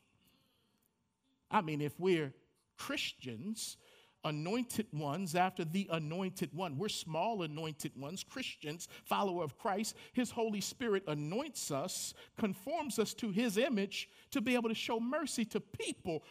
[1.50, 2.34] I mean, if we're
[2.78, 3.78] Christians,
[4.26, 6.78] anointed ones after the anointed one.
[6.78, 9.96] We're small anointed ones, Christians, follower of Christ.
[10.14, 15.00] His Holy Spirit anoints us, conforms us to his image to be able to show
[15.00, 16.24] mercy to people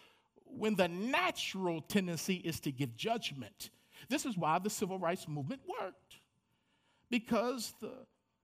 [0.47, 3.71] when the natural tendency is to give judgment.
[4.09, 5.97] This is why the civil rights movement worked.
[7.13, 7.93] Because the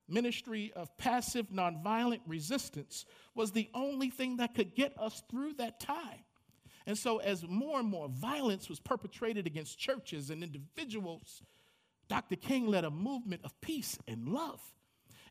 [0.09, 5.81] ministry of passive nonviolent resistance was the only thing that could get us through that
[5.81, 6.21] time.
[6.87, 11.43] And so, as more and more violence was perpetrated against churches and individuals,
[12.09, 12.37] Dr.
[12.37, 14.61] King led a movement of peace and love.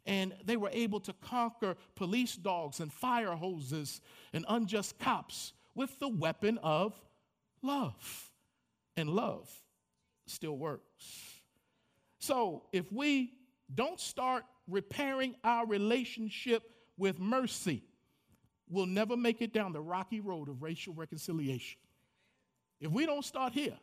[0.08, 4.02] And they were able to conquer police dogs and fire hoses
[4.34, 7.00] and unjust cops with the weapon of
[7.62, 8.32] love.
[8.95, 9.47] And love
[10.26, 11.37] still works.
[12.19, 13.34] So, if we
[13.73, 16.63] don't start repairing our relationship
[16.97, 17.84] with mercy,
[18.69, 21.80] we'll never make it down the rocky road of racial reconciliation.
[22.80, 23.77] If we don't start here,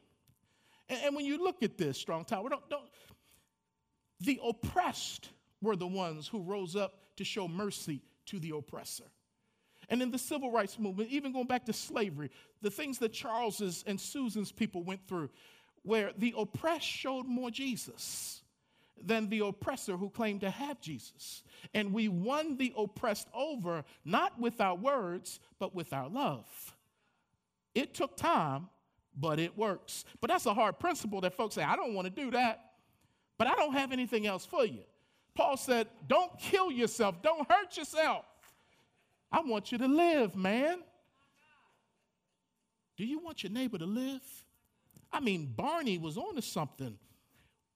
[0.89, 2.85] and, and when you look at this, Strong Tower, don't, don't,
[4.21, 9.05] the oppressed were the ones who rose up to show mercy to the oppressor.
[9.89, 12.31] And in the civil rights movement, even going back to slavery,
[12.63, 15.31] the things that Charles's and Susan's people went through,
[15.85, 18.43] where the oppressed showed more Jesus
[19.01, 21.43] than the oppressor who claimed to have Jesus.
[21.75, 26.47] And we won the oppressed over not with our words, but with our love.
[27.75, 28.69] It took time,
[29.17, 30.05] but it works.
[30.21, 32.73] But that's a hard principle that folks say, I don't want to do that,
[33.37, 34.83] but I don't have anything else for you.
[35.35, 38.25] Paul said, Don't kill yourself, don't hurt yourself.
[39.31, 40.79] I want you to live, man.
[42.97, 44.23] Do you want your neighbor to live?
[45.15, 46.99] I mean, Barney was on to something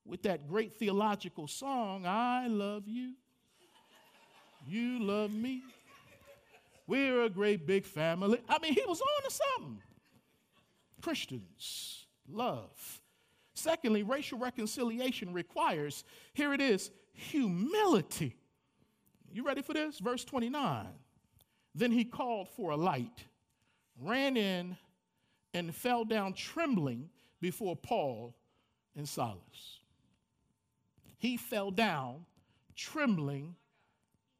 [0.05, 3.13] with that great theological song, I love you,
[4.67, 5.61] you love me.
[6.85, 8.39] We're a great big family.
[8.49, 9.81] I mean, he was on to something.
[11.01, 13.01] Christians, love.
[13.53, 18.35] Secondly, racial reconciliation requires, here it is, humility.
[19.31, 19.99] You ready for this?
[19.99, 20.87] Verse 29.
[21.75, 23.25] Then he called for a light,
[24.01, 24.75] ran in,
[25.53, 27.09] and fell down trembling
[27.41, 28.35] before Paul
[28.95, 29.79] and Silas
[31.19, 32.25] he fell down
[32.75, 33.55] trembling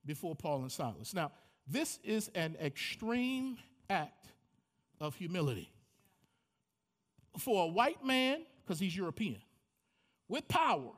[0.05, 1.13] before Paul and Silas.
[1.13, 1.31] Now,
[1.67, 3.57] this is an extreme
[3.89, 4.27] act
[4.99, 5.69] of humility.
[7.37, 9.41] For a white man, because he's European,
[10.29, 10.91] with power,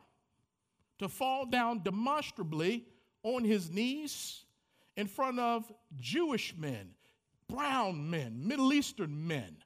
[1.00, 2.86] to fall down demonstrably
[3.24, 4.46] on his knees
[4.96, 6.92] in front of Jewish men,
[7.50, 9.58] brown men, Middle Eastern men,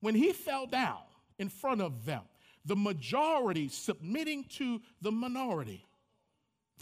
[0.00, 0.98] when he fell down
[1.44, 2.22] in front of them,
[2.64, 5.84] the majority submitting to the minority.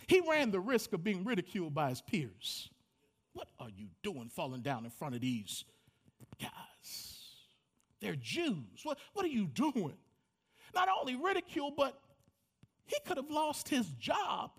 [0.06, 2.70] He ran the risk of being ridiculed by his peers.
[3.32, 5.64] What are you doing falling down in front of these
[6.40, 7.18] guys?
[8.00, 8.84] They're Jews.
[8.84, 9.96] What, what are you doing?
[10.76, 11.98] Not only ridicule, but
[12.86, 14.52] he could have lost his job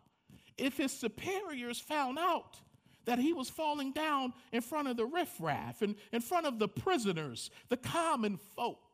[0.58, 2.60] if his superiors found out
[3.06, 6.68] that he was falling down in front of the riffraff and in front of the
[6.68, 8.92] prisoners, the common folk.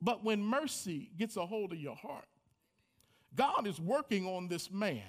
[0.00, 2.28] But when mercy gets a hold of your heart,
[3.34, 5.02] God is working on this man.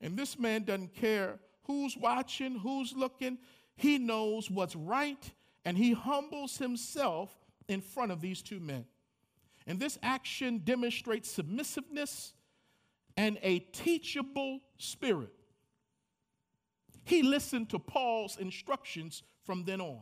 [0.00, 3.38] And this man doesn't care who's watching, who's looking.
[3.76, 5.32] He knows what's right,
[5.64, 7.30] and he humbles himself
[7.68, 8.84] in front of these two men.
[9.66, 12.32] And this action demonstrates submissiveness
[13.16, 15.32] and a teachable spirit.
[17.04, 20.00] He listened to Paul's instructions from then on.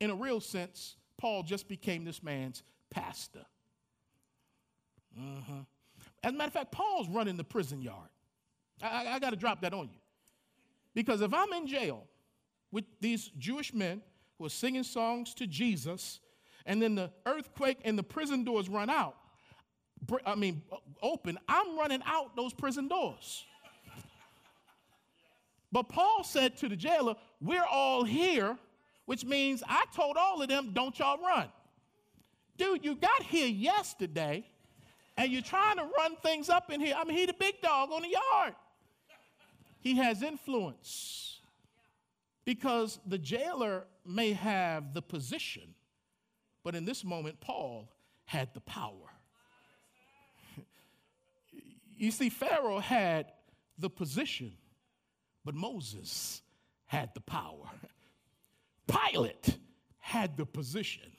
[0.00, 2.62] In a real sense, Paul just became this man's
[2.92, 3.44] pastor.
[5.16, 5.64] Uh-huh.
[6.22, 8.08] As a matter of fact, Paul's running the prison yard.
[8.82, 9.98] I, I, I got to drop that on you.
[10.94, 12.04] Because if I'm in jail
[12.70, 14.02] with these Jewish men
[14.38, 16.20] who are singing songs to Jesus,
[16.66, 19.16] and then the earthquake and the prison doors run out,
[20.26, 20.62] I mean,
[21.00, 23.44] open, I'm running out those prison doors.
[25.70, 28.58] But Paul said to the jailer, We're all here,
[29.06, 31.48] which means I told all of them, Don't y'all run.
[32.56, 34.44] Dude, you got here yesterday
[35.16, 36.94] and you're trying to run things up in here.
[36.96, 38.54] I mean, he the big dog on the yard.
[39.80, 41.40] He has influence
[42.44, 45.74] because the jailer may have the position,
[46.64, 47.88] but in this moment, Paul
[48.24, 49.10] had the power.
[51.96, 53.32] you see, Pharaoh had
[53.78, 54.52] the position,
[55.44, 56.42] but Moses
[56.86, 57.70] had the power.
[58.86, 59.58] Pilate
[59.98, 61.10] had the position,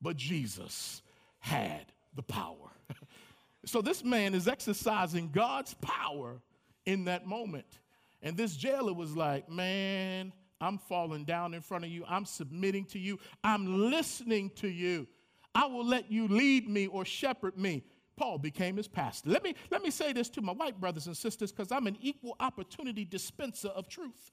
[0.00, 1.02] but Jesus
[1.38, 2.70] had the power.
[3.64, 6.40] so this man is exercising God's power
[6.84, 7.78] in that moment.
[8.22, 12.04] And this jailer was like, Man, I'm falling down in front of you.
[12.08, 13.18] I'm submitting to you.
[13.44, 15.06] I'm listening to you.
[15.54, 17.84] I will let you lead me or shepherd me.
[18.16, 19.30] Paul became his pastor.
[19.30, 21.98] Let me, let me say this to my white brothers and sisters because I'm an
[22.00, 24.32] equal opportunity dispenser of truth.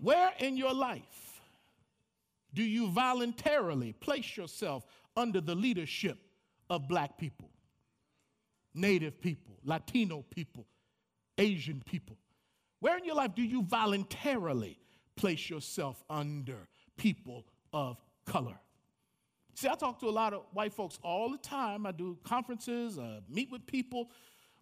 [0.00, 1.27] Where in your life
[2.58, 4.84] do you voluntarily place yourself
[5.16, 6.18] under the leadership
[6.68, 7.48] of black people,
[8.74, 10.66] native people, Latino people,
[11.38, 12.16] Asian people?
[12.80, 14.76] Where in your life do you voluntarily
[15.14, 18.58] place yourself under people of color?
[19.54, 21.86] See, I talk to a lot of white folks all the time.
[21.86, 22.98] I do conferences,
[23.28, 24.10] meet with people,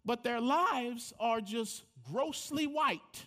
[0.04, 3.24] but their lives are just grossly white.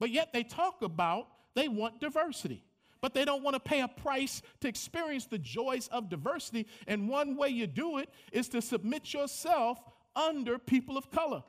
[0.00, 2.64] But yet they talk about they want diversity,
[3.02, 6.66] but they don't want to pay a price to experience the joys of diversity.
[6.86, 9.78] And one way you do it is to submit yourself
[10.16, 11.42] under people of color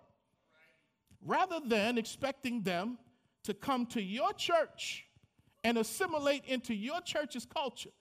[1.25, 2.97] rather than expecting them
[3.43, 5.05] to come to your church
[5.63, 7.91] and assimilate into your church's culture.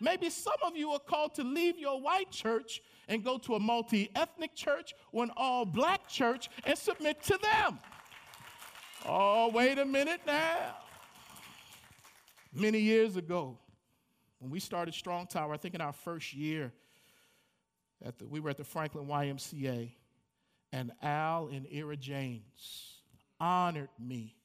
[0.00, 3.60] Maybe some of you are called to leave your white church and go to a
[3.60, 7.78] multi ethnic church or an all black church and submit to them.
[9.06, 10.76] Oh, wait a minute now.
[12.56, 13.58] Many years ago,
[14.38, 16.72] when we started Strong Tower, I think in our first year,
[18.02, 19.90] at the, we were at the Franklin YMCA,
[20.72, 23.02] and Al and Ira James
[23.38, 24.36] honored me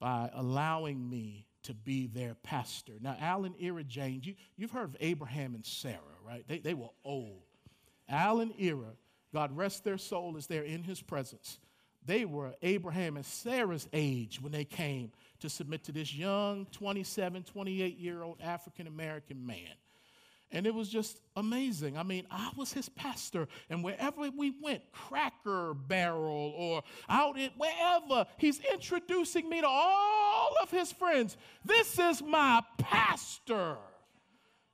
[0.00, 2.94] by allowing me to be their pastor.
[3.00, 6.42] Now, Al and Ira James, you, you've heard of Abraham and Sarah, right?
[6.48, 7.44] They, they were old.
[8.08, 8.96] Al and Ira,
[9.32, 11.60] God rest their soul as they're in his presence.
[12.04, 17.42] They were Abraham and Sarah's age when they came to submit to this young 27,
[17.44, 19.70] 28 year old African American man.
[20.52, 21.96] And it was just amazing.
[21.96, 27.50] I mean, I was his pastor, and wherever we went, Cracker Barrel or out in
[27.56, 31.36] wherever, he's introducing me to all of his friends.
[31.64, 33.76] This is my pastor.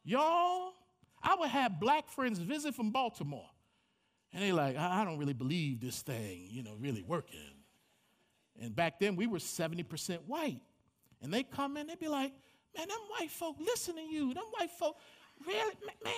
[0.02, 0.72] Y'all,
[1.22, 3.50] I would have black friends visit from Baltimore,
[4.32, 7.55] and they like, I don't really believe this thing, you know, really working.
[8.60, 10.60] And back then, we were 70% white.
[11.22, 12.32] And they come in, they'd be like,
[12.76, 14.32] man, them white folk listen to you.
[14.34, 14.96] Them white folk,
[15.44, 16.14] Really, man?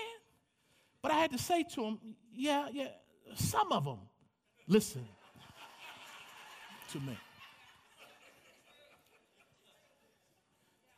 [1.02, 1.98] But I had to say to them,
[2.32, 2.88] yeah, yeah,
[3.34, 3.98] some of them
[4.66, 5.06] listen
[6.92, 7.16] to me.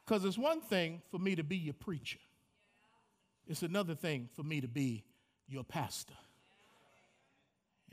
[0.05, 2.19] Because it's one thing for me to be your preacher,
[3.47, 5.05] it's another thing for me to be
[5.49, 6.15] your pastor.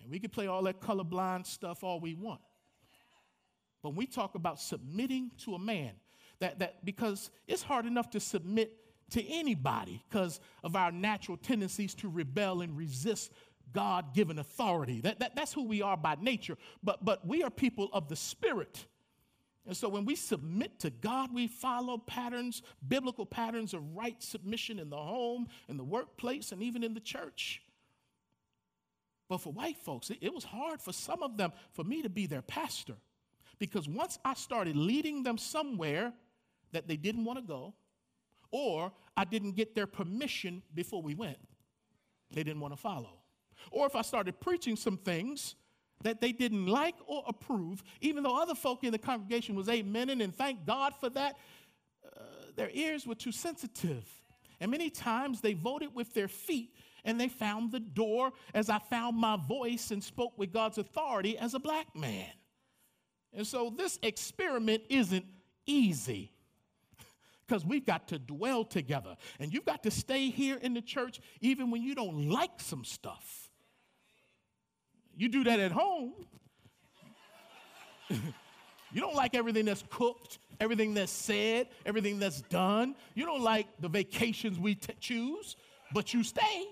[0.02, 2.42] And we can play all that colorblind stuff all we want.
[3.88, 5.92] When we talk about submitting to a man,
[6.40, 8.74] that, that because it's hard enough to submit
[9.12, 13.32] to anybody because of our natural tendencies to rebel and resist
[13.74, 15.02] God given authority.
[15.02, 16.58] That, that, that's who we are by nature.
[16.84, 18.86] But, but we are people of the Spirit.
[19.66, 24.80] And so when we submit to God, we follow patterns, biblical patterns of right submission
[24.80, 27.62] in the home, in the workplace, and even in the church.
[29.28, 32.28] But for white folks, it was hard for some of them for me to be
[32.28, 32.96] their pastor.
[33.60, 36.14] Because once I started leading them somewhere
[36.72, 37.74] that they didn't want to go,
[38.52, 41.38] or I didn't get their permission before we went.
[42.32, 43.22] They didn't want to follow.
[43.72, 45.56] Or if I started preaching some things
[46.04, 50.24] that they didn't like or approve, even though other folk in the congregation was amening
[50.24, 51.38] and thank God for that,
[52.06, 52.22] uh,
[52.56, 54.06] their ears were too sensitive.
[54.60, 58.80] And many times they voted with their feet and they found the door as I
[58.80, 62.30] found my voice and spoke with God's authority as a black man.
[63.34, 65.26] And so this experiment isn't
[65.66, 66.32] easy
[67.48, 69.16] because we've got to dwell together.
[69.40, 72.84] And you've got to stay here in the church even when you don't like some
[72.84, 73.50] stuff.
[75.16, 76.14] You do that at home.
[78.10, 82.96] you don't like everything that's cooked, everything that's said, everything that's done.
[83.16, 85.56] You don't like the vacations we t- choose,
[85.94, 86.66] but you stay.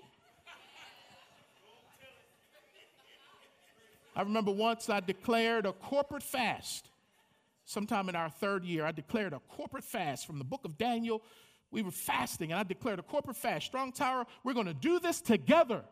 [4.16, 6.88] I remember once I declared a corporate fast.
[7.66, 11.22] Sometime in our third year, I declared a corporate fast from the book of Daniel.
[11.70, 13.66] We were fasting, and I declared a corporate fast.
[13.66, 15.82] Strong Tower, we're going to do this together.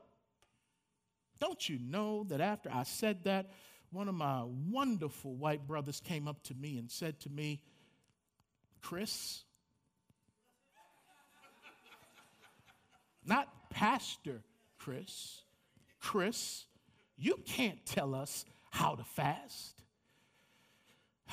[1.39, 3.51] Don't you know that after I said that,
[3.91, 7.61] one of my wonderful white brothers came up to me and said to me,
[8.81, 9.43] Chris,
[13.27, 14.41] not Pastor
[14.79, 15.43] Chris,
[16.01, 16.64] Chris,
[17.17, 19.83] you can't tell us how to fast.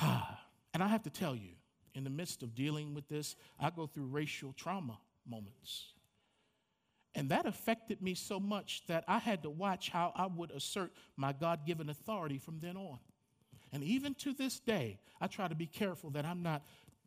[0.00, 1.50] and I have to tell you,
[1.94, 5.92] in the midst of dealing with this, I go through racial trauma moments.
[7.14, 10.92] And that affected me so much that I had to watch how I would assert
[11.16, 12.98] my God given authority from then on.
[13.72, 16.62] And even to this day, I try to be careful that I'm not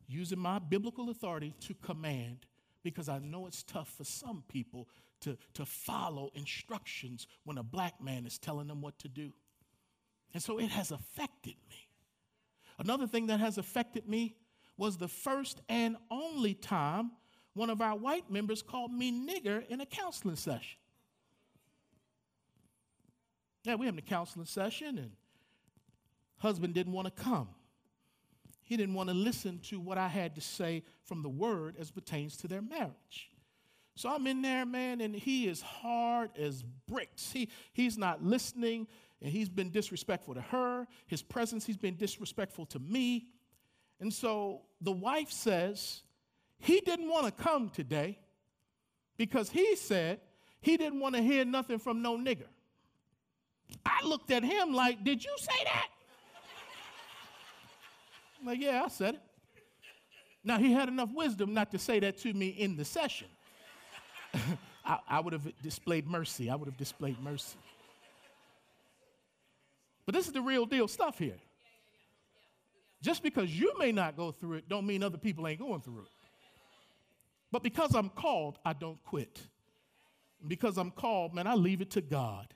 [0.08, 2.46] using my biblical authority to command
[2.84, 4.88] because I know it's tough for some people
[5.26, 9.34] to, to follow instructions when a black man is telling them what to do.
[10.34, 11.90] And so it has affected me.
[12.78, 14.36] Another thing that has affected me
[14.78, 17.12] was the first and only time
[17.54, 20.78] one of our white members called me nigger in a counseling session.
[23.64, 25.12] Yeah, we having a counseling session, and
[26.38, 27.48] husband didn't want to come.
[28.62, 31.90] He didn't want to listen to what I had to say from the word as
[31.90, 33.32] pertains to their marriage.
[33.96, 37.32] So I'm in there, man, and he is hard as bricks.
[37.32, 38.88] He, he's not listening,
[39.22, 40.86] and he's been disrespectful to her.
[41.08, 43.28] His presence, he's been disrespectful to me.
[44.02, 46.02] And so the wife says
[46.58, 48.20] he didn't want to come today
[49.18, 50.20] because he said
[50.60, 52.48] he didn't want to hear nothing from no nigger.
[53.86, 55.88] I looked at him like, Did you say that?
[58.40, 59.22] I'm like, yeah, I said it.
[60.44, 63.28] Now, he had enough wisdom not to say that to me in the session.
[64.86, 66.50] I, I would have displayed mercy.
[66.50, 67.58] I would have displayed mercy.
[70.06, 71.38] But this is the real deal stuff here.
[73.02, 76.00] Just because you may not go through it, don't mean other people ain't going through
[76.00, 76.08] it.
[77.52, 79.40] But because I'm called, I don't quit.
[80.48, 82.48] Because I'm called, man, I leave it to God.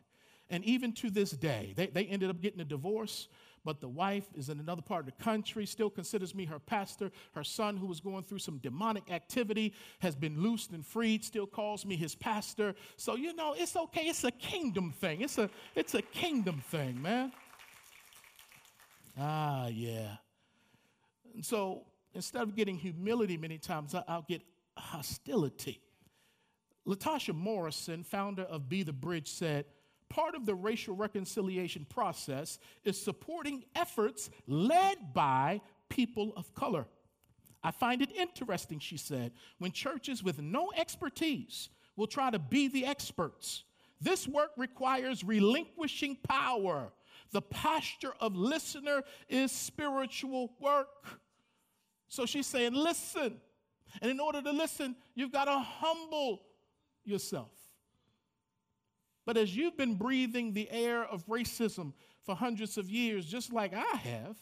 [0.49, 3.27] And even to this day, they, they ended up getting a divorce
[3.69, 7.11] but the wife is in another part of the country, still considers me her pastor.
[7.35, 11.45] Her son, who was going through some demonic activity, has been loosed and freed, still
[11.45, 12.73] calls me his pastor.
[12.97, 14.05] So, you know, it's okay.
[14.05, 15.21] It's a kingdom thing.
[15.21, 17.31] It's a, it's a kingdom thing, man.
[19.15, 20.15] Ah, yeah.
[21.35, 21.83] And so
[22.15, 24.41] instead of getting humility many times, I'll get
[24.79, 25.79] hostility.
[26.87, 29.65] Latasha Morrison, founder of Be the Bridge, said,
[30.09, 36.85] part of the racial reconciliation process is supporting efforts led by people of color.
[37.63, 42.67] I find it interesting, she said, when churches with no expertise will try to be
[42.69, 43.63] the experts.
[43.99, 46.93] This work requires relinquishing power.
[47.31, 51.19] The posture of listener is spiritual work.
[52.07, 53.41] So she's saying, listen.
[54.01, 56.41] And in order to listen, you've got to humble
[57.03, 57.51] yourself.
[59.29, 63.75] But as you've been breathing the air of racism for hundreds of years, just like
[63.75, 64.37] I have,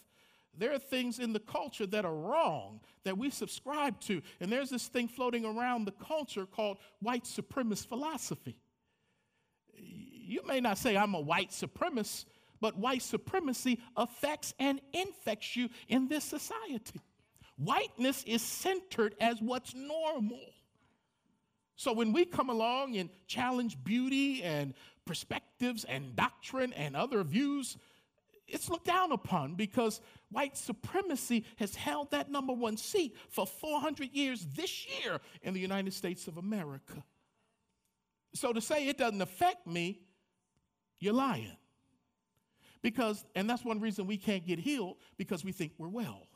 [0.56, 4.22] there are things in the culture that are wrong that we subscribe to.
[4.40, 8.56] And there's this thing floating around the culture called white supremacist philosophy.
[9.76, 12.24] You may not say I'm a white supremacist,
[12.58, 16.98] but white supremacy affects and infects you in this society.
[17.58, 20.40] Whiteness is centered as what's normal.
[21.78, 24.74] So when we come along and challenge beauty and
[25.04, 27.76] perspectives and doctrine and other views,
[28.48, 30.00] it's looked down upon because
[30.32, 35.60] white supremacy has held that number one seat for 400 years this year in the
[35.60, 37.04] United States of America.
[38.34, 40.00] So to say it doesn't affect me,
[40.98, 41.56] you're lying.
[42.82, 46.26] Because, and that's one reason we can't get healed because we think we're well.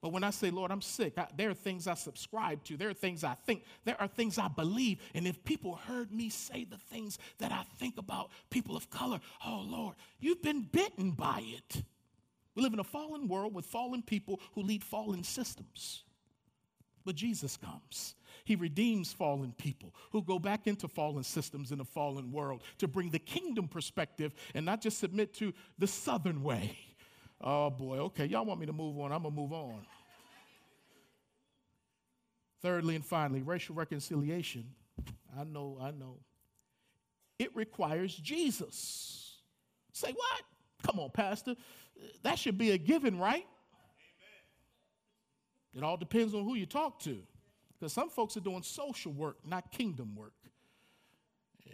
[0.00, 2.76] But when I say, Lord, I'm sick, I, there are things I subscribe to.
[2.76, 3.64] There are things I think.
[3.84, 4.98] There are things I believe.
[5.14, 9.20] And if people heard me say the things that I think about people of color,
[9.46, 11.82] oh, Lord, you've been bitten by it.
[12.54, 16.04] We live in a fallen world with fallen people who lead fallen systems.
[17.04, 18.14] But Jesus comes.
[18.44, 22.88] He redeems fallen people who go back into fallen systems in a fallen world to
[22.88, 26.78] bring the kingdom perspective and not just submit to the southern way.
[27.42, 29.12] Oh boy, okay, y'all want me to move on?
[29.12, 29.86] I'm gonna move on.
[32.62, 34.66] Thirdly and finally, racial reconciliation.
[35.38, 36.18] I know, I know.
[37.38, 39.38] It requires Jesus.
[39.92, 40.42] Say what?
[40.82, 41.56] Come on, Pastor.
[42.22, 43.46] That should be a given, right?
[43.46, 43.46] Amen.
[45.74, 47.18] It all depends on who you talk to.
[47.78, 50.34] Because some folks are doing social work, not kingdom work.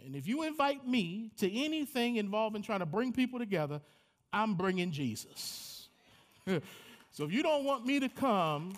[0.05, 3.81] And if you invite me to anything involving trying to bring people together,
[4.31, 5.89] I'm bringing Jesus.
[6.45, 8.77] so if you don't want me to come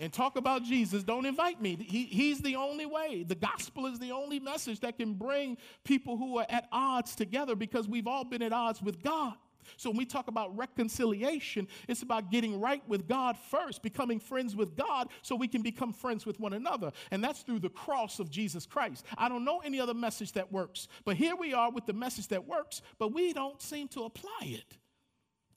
[0.00, 1.76] and talk about Jesus, don't invite me.
[1.76, 3.24] He, he's the only way.
[3.26, 7.56] The gospel is the only message that can bring people who are at odds together
[7.56, 9.34] because we've all been at odds with God.
[9.76, 14.56] So when we talk about reconciliation, it's about getting right with God first, becoming friends
[14.56, 16.92] with God so we can become friends with one another.
[17.10, 19.04] And that's through the cross of Jesus Christ.
[19.16, 22.28] I don't know any other message that works, but here we are with the message
[22.28, 24.76] that works, but we don't seem to apply it.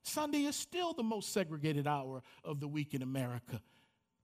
[0.04, 3.62] Sunday is still the most segregated hour of the week in America.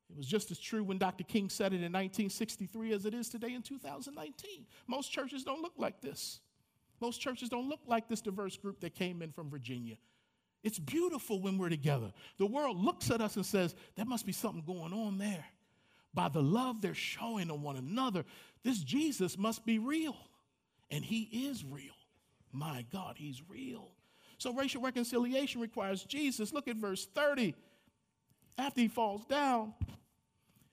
[0.10, 1.24] It was just as true when Dr.
[1.24, 4.66] King said it in 1963 as it is today in 2019.
[4.88, 6.40] Most churches don't look like this.
[7.00, 9.98] Most churches don't look like this diverse group that came in from Virginia.
[10.64, 12.12] It's beautiful when we're together.
[12.38, 15.46] The world looks at us and says, there must be something going on there.
[16.14, 18.26] By the love they're showing to one another,
[18.64, 20.16] this Jesus must be real.
[20.90, 21.94] And he is real.
[22.52, 23.92] My God, he's real.
[24.40, 26.54] So racial reconciliation requires Jesus.
[26.54, 27.54] Look at verse 30.
[28.58, 29.74] After he falls down,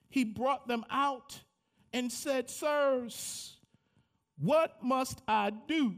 [0.09, 1.39] he brought them out
[1.93, 3.57] and said, Sirs,
[4.39, 5.95] what must I do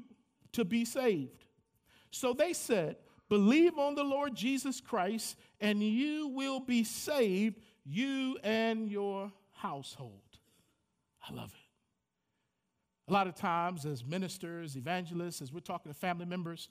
[0.56, 1.46] to be saved?
[2.10, 2.96] So they said,
[3.28, 10.20] Believe on the Lord Jesus Christ, and you will be saved, you and your household.
[11.28, 13.10] I love it.
[13.10, 16.68] A lot of times, as ministers, evangelists, as we're talking to family members,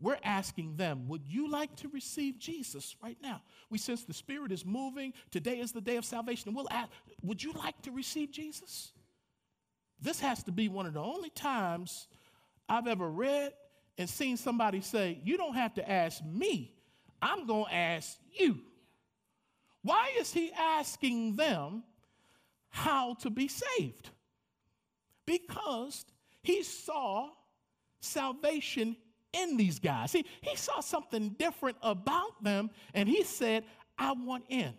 [0.00, 3.42] we're asking them, would you like to receive Jesus right now?
[3.68, 5.12] We sense the Spirit is moving.
[5.30, 6.48] Today is the day of salvation.
[6.48, 6.90] And we'll ask,
[7.22, 8.92] would you like to receive Jesus?
[10.00, 12.06] This has to be one of the only times
[12.68, 13.52] I've ever read
[13.96, 16.72] and seen somebody say, You don't have to ask me,
[17.20, 18.58] I'm going to ask you.
[19.82, 21.84] Why is he asking them
[22.68, 24.10] how to be saved?
[25.24, 26.04] Because
[26.42, 27.30] he saw
[28.00, 28.96] salvation
[29.32, 30.12] in these guys.
[30.12, 33.64] See, he saw something different about them and he said,
[33.98, 34.74] I want in.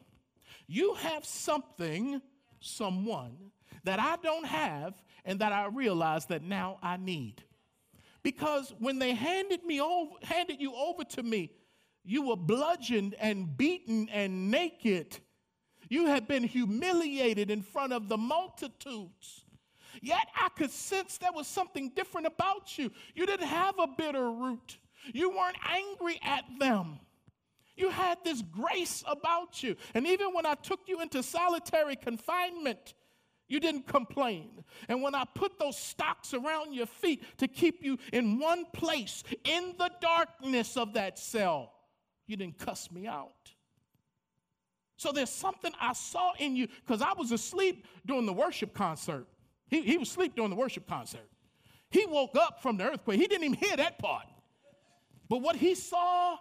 [0.67, 2.21] You have something,
[2.59, 3.35] someone,
[3.83, 7.43] that I don't have and that I realize that now I need.
[8.23, 11.51] Because when they handed me over, handed you over to me,
[12.03, 15.17] you were bludgeoned and beaten and naked.
[15.89, 19.45] You had been humiliated in front of the multitudes.
[20.01, 22.91] Yet I could sense there was something different about you.
[23.15, 24.77] You didn't have a bitter root,
[25.13, 26.99] you weren't angry at them.
[27.75, 29.77] You had this grace about you.
[29.93, 32.93] And even when I took you into solitary confinement,
[33.49, 34.63] you didn't complain.
[34.87, 39.23] And when I put those stocks around your feet to keep you in one place
[39.43, 41.73] in the darkness of that cell,
[42.27, 43.33] you didn't cuss me out.
[44.97, 49.25] So there's something I saw in you because I was asleep during the worship concert.
[49.67, 51.27] He, he was asleep during the worship concert.
[51.89, 53.19] He woke up from the earthquake.
[53.19, 54.25] He didn't even hear that part.
[55.27, 56.37] But what he saw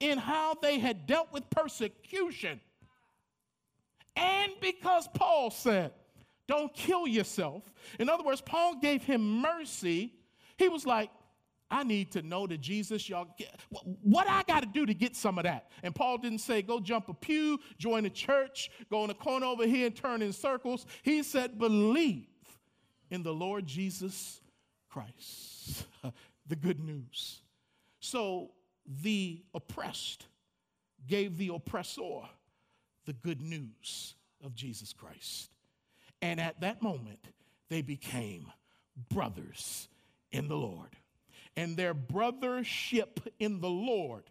[0.00, 2.60] in how they had dealt with persecution,
[4.16, 5.92] and because Paul said,
[6.48, 7.62] don't kill yourself.
[8.00, 10.14] In other words, Paul gave him mercy.
[10.56, 11.10] He was like,
[11.70, 13.54] I need to know that Jesus, y'all get
[14.02, 15.70] what I got to do to get some of that.
[15.82, 19.44] And Paul didn't say, go jump a pew, join a church, go in a corner
[19.44, 20.86] over here and turn in circles.
[21.02, 22.26] He said, believe
[23.10, 24.40] in the Lord Jesus
[24.88, 25.84] Christ.
[26.46, 27.42] the good news.
[28.00, 28.52] So
[29.02, 30.24] the oppressed
[31.06, 32.20] gave the oppressor
[33.04, 35.50] the good news of Jesus Christ.
[36.20, 37.20] And at that moment,
[37.68, 38.50] they became
[39.10, 39.88] brothers
[40.32, 40.90] in the Lord.
[41.56, 44.24] And their brothership in the Lord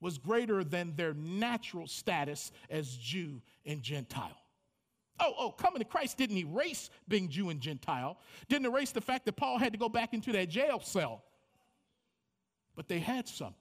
[0.00, 4.36] was greater than their natural status as Jew and Gentile.
[5.20, 8.18] Oh, oh, coming to Christ didn't erase being Jew and Gentile,
[8.48, 11.22] didn't erase the fact that Paul had to go back into that jail cell.
[12.74, 13.54] But they had something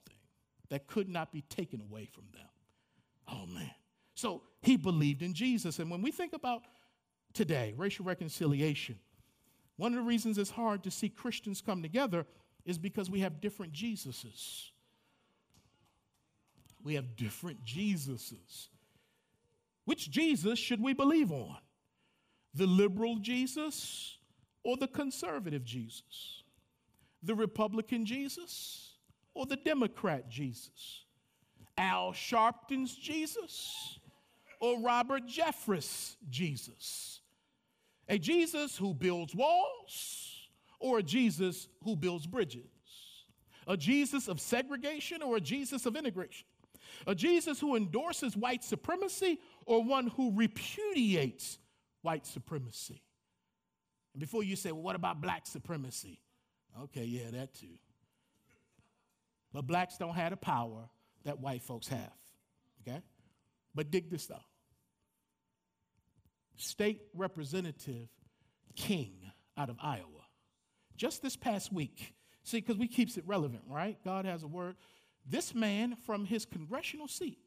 [0.70, 2.48] that could not be taken away from them.
[3.28, 3.72] Oh, man.
[4.16, 5.80] So he believed in Jesus.
[5.80, 6.62] And when we think about
[7.34, 9.00] today, racial reconciliation,
[9.78, 12.26] one of the reasons it's hard to see Christians come together
[12.66, 14.72] is because we have different Jesuses.
[16.84, 18.68] We have different Jesuses.
[19.86, 21.58] Which Jesus should we believe on?
[22.54, 24.18] The liberal Jesus
[24.64, 26.44] or the conservative Jesus?
[27.24, 28.94] The Republican Jesus
[29.34, 31.06] or the Democrat Jesus?
[31.78, 34.00] Al Sharpton's Jesus
[34.60, 37.19] or Robert Jeffress' Jesus?
[38.10, 40.50] A Jesus who builds walls
[40.80, 42.66] or a Jesus who builds bridges?
[43.68, 46.48] A Jesus of segregation or a Jesus of integration?
[47.06, 51.60] A Jesus who endorses white supremacy or one who repudiates
[52.02, 53.04] white supremacy?
[54.14, 56.20] And before you say, well, what about black supremacy?
[56.82, 57.78] Okay, yeah, that too.
[59.54, 60.90] But blacks don't have the power
[61.26, 62.12] that white folks have.
[62.82, 63.02] Okay?
[63.76, 64.42] But dig this though.
[66.60, 68.10] State Representative
[68.76, 69.14] King
[69.58, 70.04] out of Iowa.
[70.98, 73.98] Just this past week, see, because we keeps it relevant, right?
[74.04, 74.76] God has a word.
[75.26, 77.40] This man from his congressional seat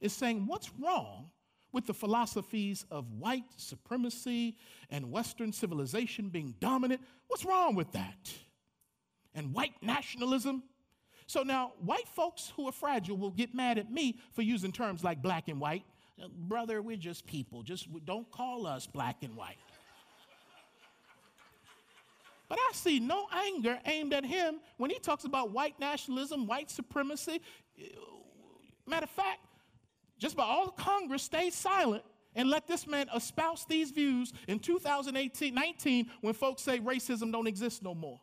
[0.00, 1.30] is saying, what's wrong
[1.72, 4.56] with the philosophies of white supremacy
[4.90, 7.02] and Western civilization being dominant?
[7.26, 8.32] What's wrong with that?
[9.34, 10.62] And white nationalism?
[11.26, 15.02] So now, white folks who are fragile will get mad at me for using terms
[15.02, 15.84] like black and white.
[16.18, 17.62] Brother, we're just people.
[17.62, 19.58] Just don't call us black and white.
[22.48, 26.70] But I see no anger aimed at him when he talks about white nationalism, white
[26.70, 27.40] supremacy.
[28.86, 29.40] Matter of fact,
[30.18, 32.04] just about all Congress stayed silent
[32.36, 37.46] and let this man espouse these views in 2018 19 when folks say racism don't
[37.46, 38.20] exist no more.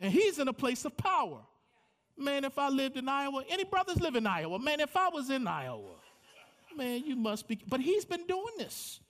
[0.00, 1.40] And he's in a place of power.
[2.16, 4.58] Man, if I lived in Iowa, any brothers live in Iowa?
[4.58, 5.96] Man, if I was in Iowa,
[6.76, 7.58] man, you must be.
[7.68, 9.00] But he's been doing this.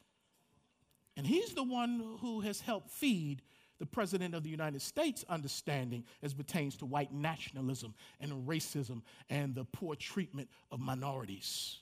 [1.16, 3.42] And he's the one who has helped feed
[3.78, 9.54] the President of the United States' understanding as pertains to white nationalism and racism and
[9.54, 11.78] the poor treatment of minorities.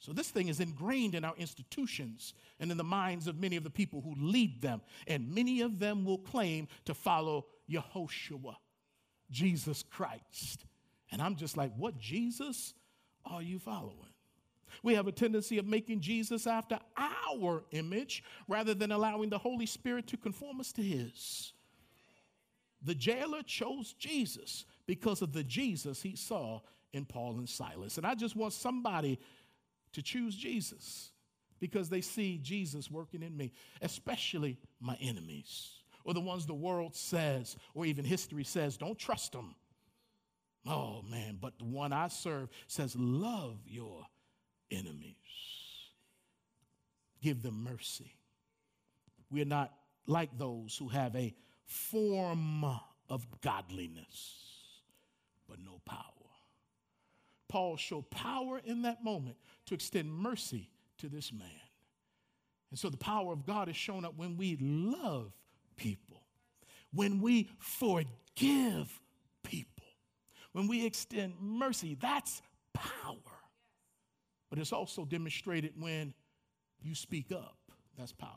[0.00, 3.64] So, this thing is ingrained in our institutions and in the minds of many of
[3.64, 4.80] the people who lead them.
[5.06, 8.56] And many of them will claim to follow Yehoshua,
[9.30, 10.64] Jesus Christ.
[11.12, 12.72] And I'm just like, what Jesus
[13.26, 14.14] are you following?
[14.82, 19.66] We have a tendency of making Jesus after our image rather than allowing the Holy
[19.66, 21.52] Spirit to conform us to his.
[22.82, 26.60] The jailer chose Jesus because of the Jesus he saw
[26.92, 27.98] in Paul and Silas.
[27.98, 29.18] And I just want somebody
[29.92, 31.10] to choose Jesus
[31.58, 33.52] because they see Jesus working in me,
[33.82, 39.32] especially my enemies or the ones the world says or even history says don't trust
[39.32, 39.54] them.
[40.66, 44.06] Oh man, but the one I serve says, Love your
[44.70, 45.14] enemies.
[47.22, 48.14] Give them mercy.
[49.30, 49.72] We are not
[50.06, 52.64] like those who have a form
[53.08, 54.38] of godliness,
[55.48, 56.04] but no power.
[57.48, 61.48] Paul showed power in that moment to extend mercy to this man.
[62.70, 65.32] And so the power of God is shown up when we love
[65.76, 66.22] people,
[66.92, 69.00] when we forgive
[69.42, 69.84] people,
[70.52, 71.96] when we extend mercy.
[72.00, 72.40] That's
[72.72, 73.16] power.
[74.50, 76.12] But it's also demonstrated when
[76.82, 77.56] you speak up,
[77.96, 78.30] that's power.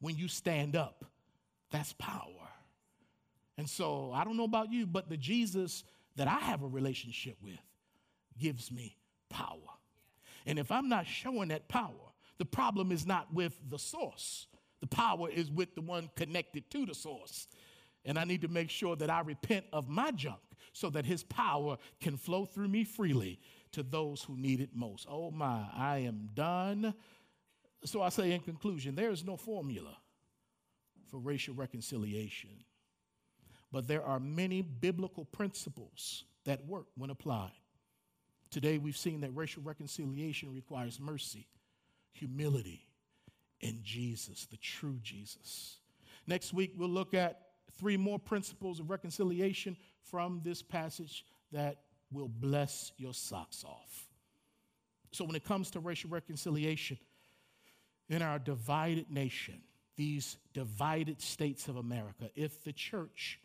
[0.00, 1.04] When you stand up,
[1.70, 2.48] that's power.
[3.56, 5.82] And so I don't know about you, but the Jesus
[6.16, 7.58] that I have a relationship with
[8.38, 8.96] gives me
[9.30, 9.58] power.
[10.46, 14.46] And if I'm not showing that power, the problem is not with the source.
[14.80, 17.48] The power is with the one connected to the source.
[18.04, 20.38] And I need to make sure that I repent of my junk
[20.72, 23.40] so that his power can flow through me freely
[23.72, 25.06] to those who need it most.
[25.08, 26.94] Oh my, I am done.
[27.84, 29.96] So I say in conclusion, there is no formula
[31.10, 32.50] for racial reconciliation,
[33.72, 37.52] but there are many biblical principles that work when applied.
[38.50, 41.46] Today we've seen that racial reconciliation requires mercy,
[42.12, 42.88] humility,
[43.62, 45.76] and Jesus, the true Jesus.
[46.26, 47.42] Next week we'll look at
[47.78, 51.78] three more principles of reconciliation from this passage that
[52.10, 54.08] will bless your socks off.
[55.12, 56.98] So, when it comes to racial reconciliation
[58.08, 59.60] in our divided nation,
[59.96, 63.40] these divided states of America, if the church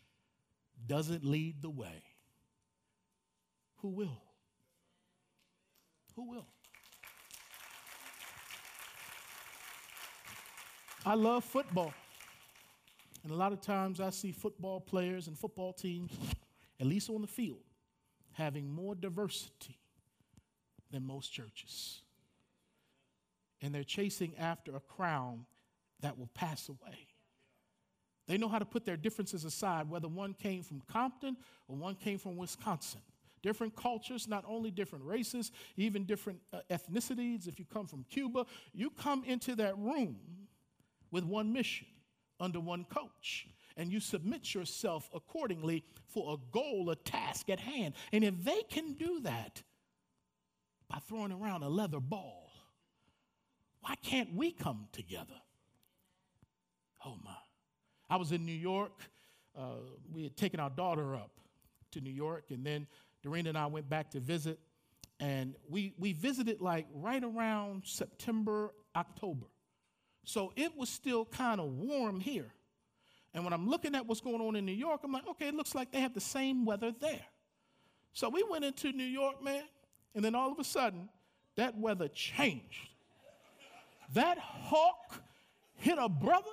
[0.86, 2.02] doesn't lead the way,
[3.76, 4.22] who will?
[6.16, 6.46] Who will?
[11.04, 11.92] I love football.
[13.24, 16.12] And a lot of times I see football players and football teams,
[16.78, 17.63] at least on the field,
[18.34, 19.78] having more diversity
[20.90, 22.02] than most churches.
[23.62, 25.46] And they're chasing after a crown
[26.00, 27.08] that will pass away.
[28.26, 31.36] They know how to put their differences aside, whether one came from Compton
[31.68, 33.00] or one came from Wisconsin.
[33.42, 37.46] Different cultures, not only different races, even different uh, ethnicities.
[37.46, 40.16] If you come from Cuba, you come into that room
[41.10, 41.86] with one mission
[42.40, 43.46] under one coach
[43.76, 47.94] and you submit yourself accordingly for a goal, a task at hand.
[48.12, 49.62] And if they can do that
[50.88, 52.50] by throwing around a leather ball,
[53.80, 55.34] why can't we come together?
[57.04, 57.32] Oh my.
[58.08, 59.02] I was in New York.
[59.56, 59.80] Uh,
[60.12, 61.32] we had taken our daughter up
[61.92, 62.86] to New York, and then
[63.22, 64.58] Doreen and I went back to visit.
[65.20, 69.46] And we, we visited like right around September, October.
[70.24, 72.52] So it was still kind of warm here.
[73.34, 75.54] And when I'm looking at what's going on in New York, I'm like, okay, it
[75.54, 77.24] looks like they have the same weather there.
[78.12, 79.64] So we went into New York, man,
[80.14, 81.08] and then all of a sudden,
[81.56, 82.88] that weather changed.
[84.12, 85.20] That hawk
[85.74, 86.46] hit a brother.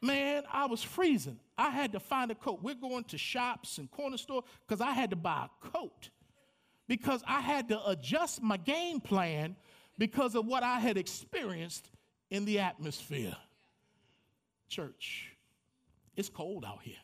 [0.00, 1.38] Man, I was freezing.
[1.58, 2.60] I had to find a coat.
[2.62, 6.08] We're going to shops and corner store because I had to buy a coat
[6.88, 9.56] because I had to adjust my game plan
[9.98, 11.90] because of what I had experienced
[12.30, 13.36] in the atmosphere.
[14.70, 15.32] Church,
[16.16, 16.94] it's cold out here,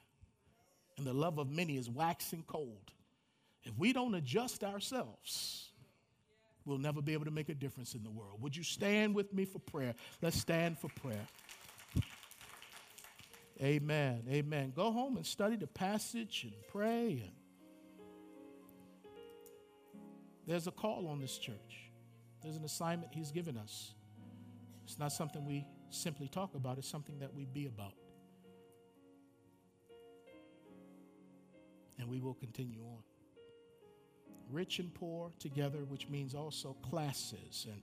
[0.97, 2.93] and the love of many is waxing cold.
[3.65, 5.71] If we don't adjust ourselves,
[6.65, 8.41] we'll never be able to make a difference in the world.
[8.41, 9.95] Would you stand with me for prayer?
[10.23, 11.27] Let's stand for prayer.
[13.61, 14.23] Amen.
[14.31, 14.73] Amen.
[14.75, 17.23] Go home and study the passage and pray.
[17.25, 17.33] And
[20.47, 21.91] there's a call on this church.
[22.43, 23.93] There's an assignment He's given us.
[24.85, 27.95] It's not something we simply talk about, it's something that we be about.
[31.99, 33.03] And we will continue on.
[34.51, 37.83] Rich and poor together, which means also classes and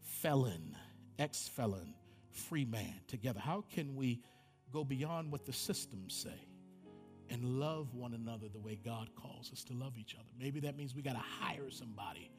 [0.00, 0.76] felon,
[1.18, 1.94] ex felon,
[2.30, 3.40] free man together.
[3.40, 4.20] How can we
[4.72, 6.46] go beyond what the systems say
[7.30, 10.28] and love one another the way God calls us to love each other?
[10.38, 12.30] Maybe that means we got to hire somebody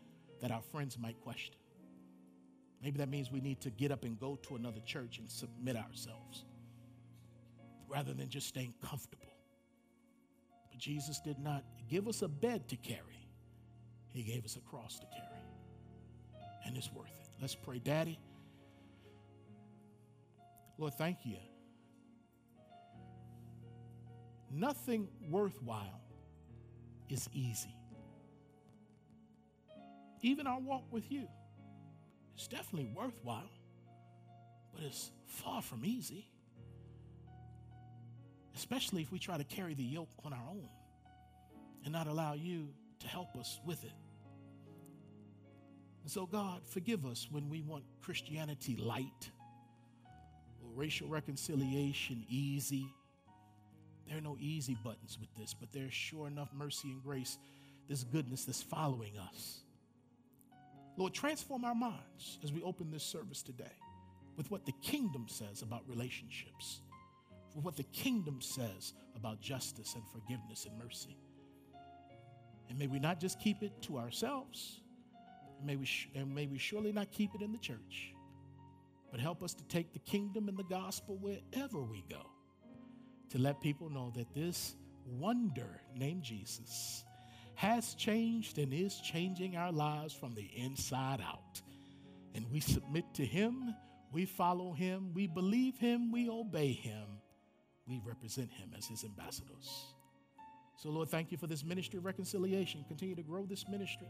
[0.42, 1.56] that our friends might question.
[2.86, 5.76] Maybe that means we need to get up and go to another church and submit
[5.76, 6.46] ourselves
[7.88, 9.34] rather than just staying comfortable.
[10.70, 13.28] But Jesus did not give us a bed to carry,
[14.14, 15.42] He gave us a cross to carry.
[16.64, 17.28] And it's worth it.
[17.42, 17.80] Let's pray.
[17.80, 18.20] Daddy,
[20.78, 21.38] Lord, thank you.
[24.52, 26.02] Nothing worthwhile
[27.10, 27.76] is easy.
[30.22, 31.28] Even our walk with you.
[32.36, 33.50] It's definitely worthwhile,
[34.74, 36.28] but it's far from easy.
[38.56, 40.70] Especially if we try to carry the yoke on our own
[41.84, 42.70] and not allow you
[43.00, 43.92] to help us with it.
[46.04, 49.32] And so, God, forgive us when we want Christianity light
[50.62, 52.88] or racial reconciliation easy.
[54.08, 57.38] There are no easy buttons with this, but there's sure enough mercy and grace,
[57.90, 59.65] this goodness that's following us.
[60.98, 63.78] Lord, transform our minds as we open this service today
[64.38, 66.82] with what the kingdom says about relationships,
[67.54, 71.18] with what the kingdom says about justice and forgiveness and mercy.
[72.70, 74.82] And may we not just keep it to ourselves,
[75.58, 78.14] and may we, sh- and may we surely not keep it in the church,
[79.12, 82.26] but help us to take the kingdom and the gospel wherever we go
[83.30, 84.76] to let people know that this
[85.06, 87.05] wonder named Jesus
[87.56, 91.62] has changed and is changing our lives from the inside out.
[92.34, 93.74] And we submit to Him,
[94.12, 97.06] we follow Him, we believe Him, we obey Him,
[97.88, 99.86] we represent Him as His ambassadors.
[100.78, 102.84] So, Lord, thank you for this ministry of reconciliation.
[102.88, 104.10] Continue to grow this ministry.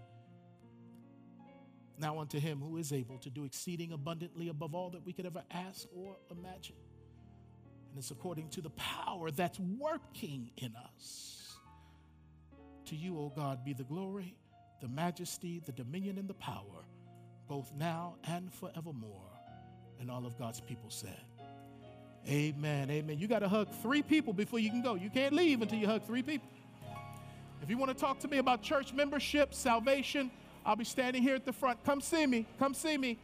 [2.00, 5.26] Now unto Him who is able to do exceeding abundantly above all that we could
[5.26, 6.76] ever ask or imagine.
[7.90, 11.45] And it's according to the power that's working in us.
[12.88, 14.36] To you, O God, be the glory,
[14.82, 16.86] the majesty, the dominion, and the power,
[17.48, 19.32] both now and forevermore.
[20.00, 21.20] And all of God's people said,
[22.28, 22.90] Amen.
[22.90, 23.20] Amen.
[23.20, 24.96] You got to hug three people before you can go.
[24.96, 26.48] You can't leave until you hug three people.
[27.62, 30.30] If you want to talk to me about church membership, salvation,
[30.66, 31.84] I'll be standing here at the front.
[31.84, 32.46] Come see me.
[32.60, 33.18] Come see me.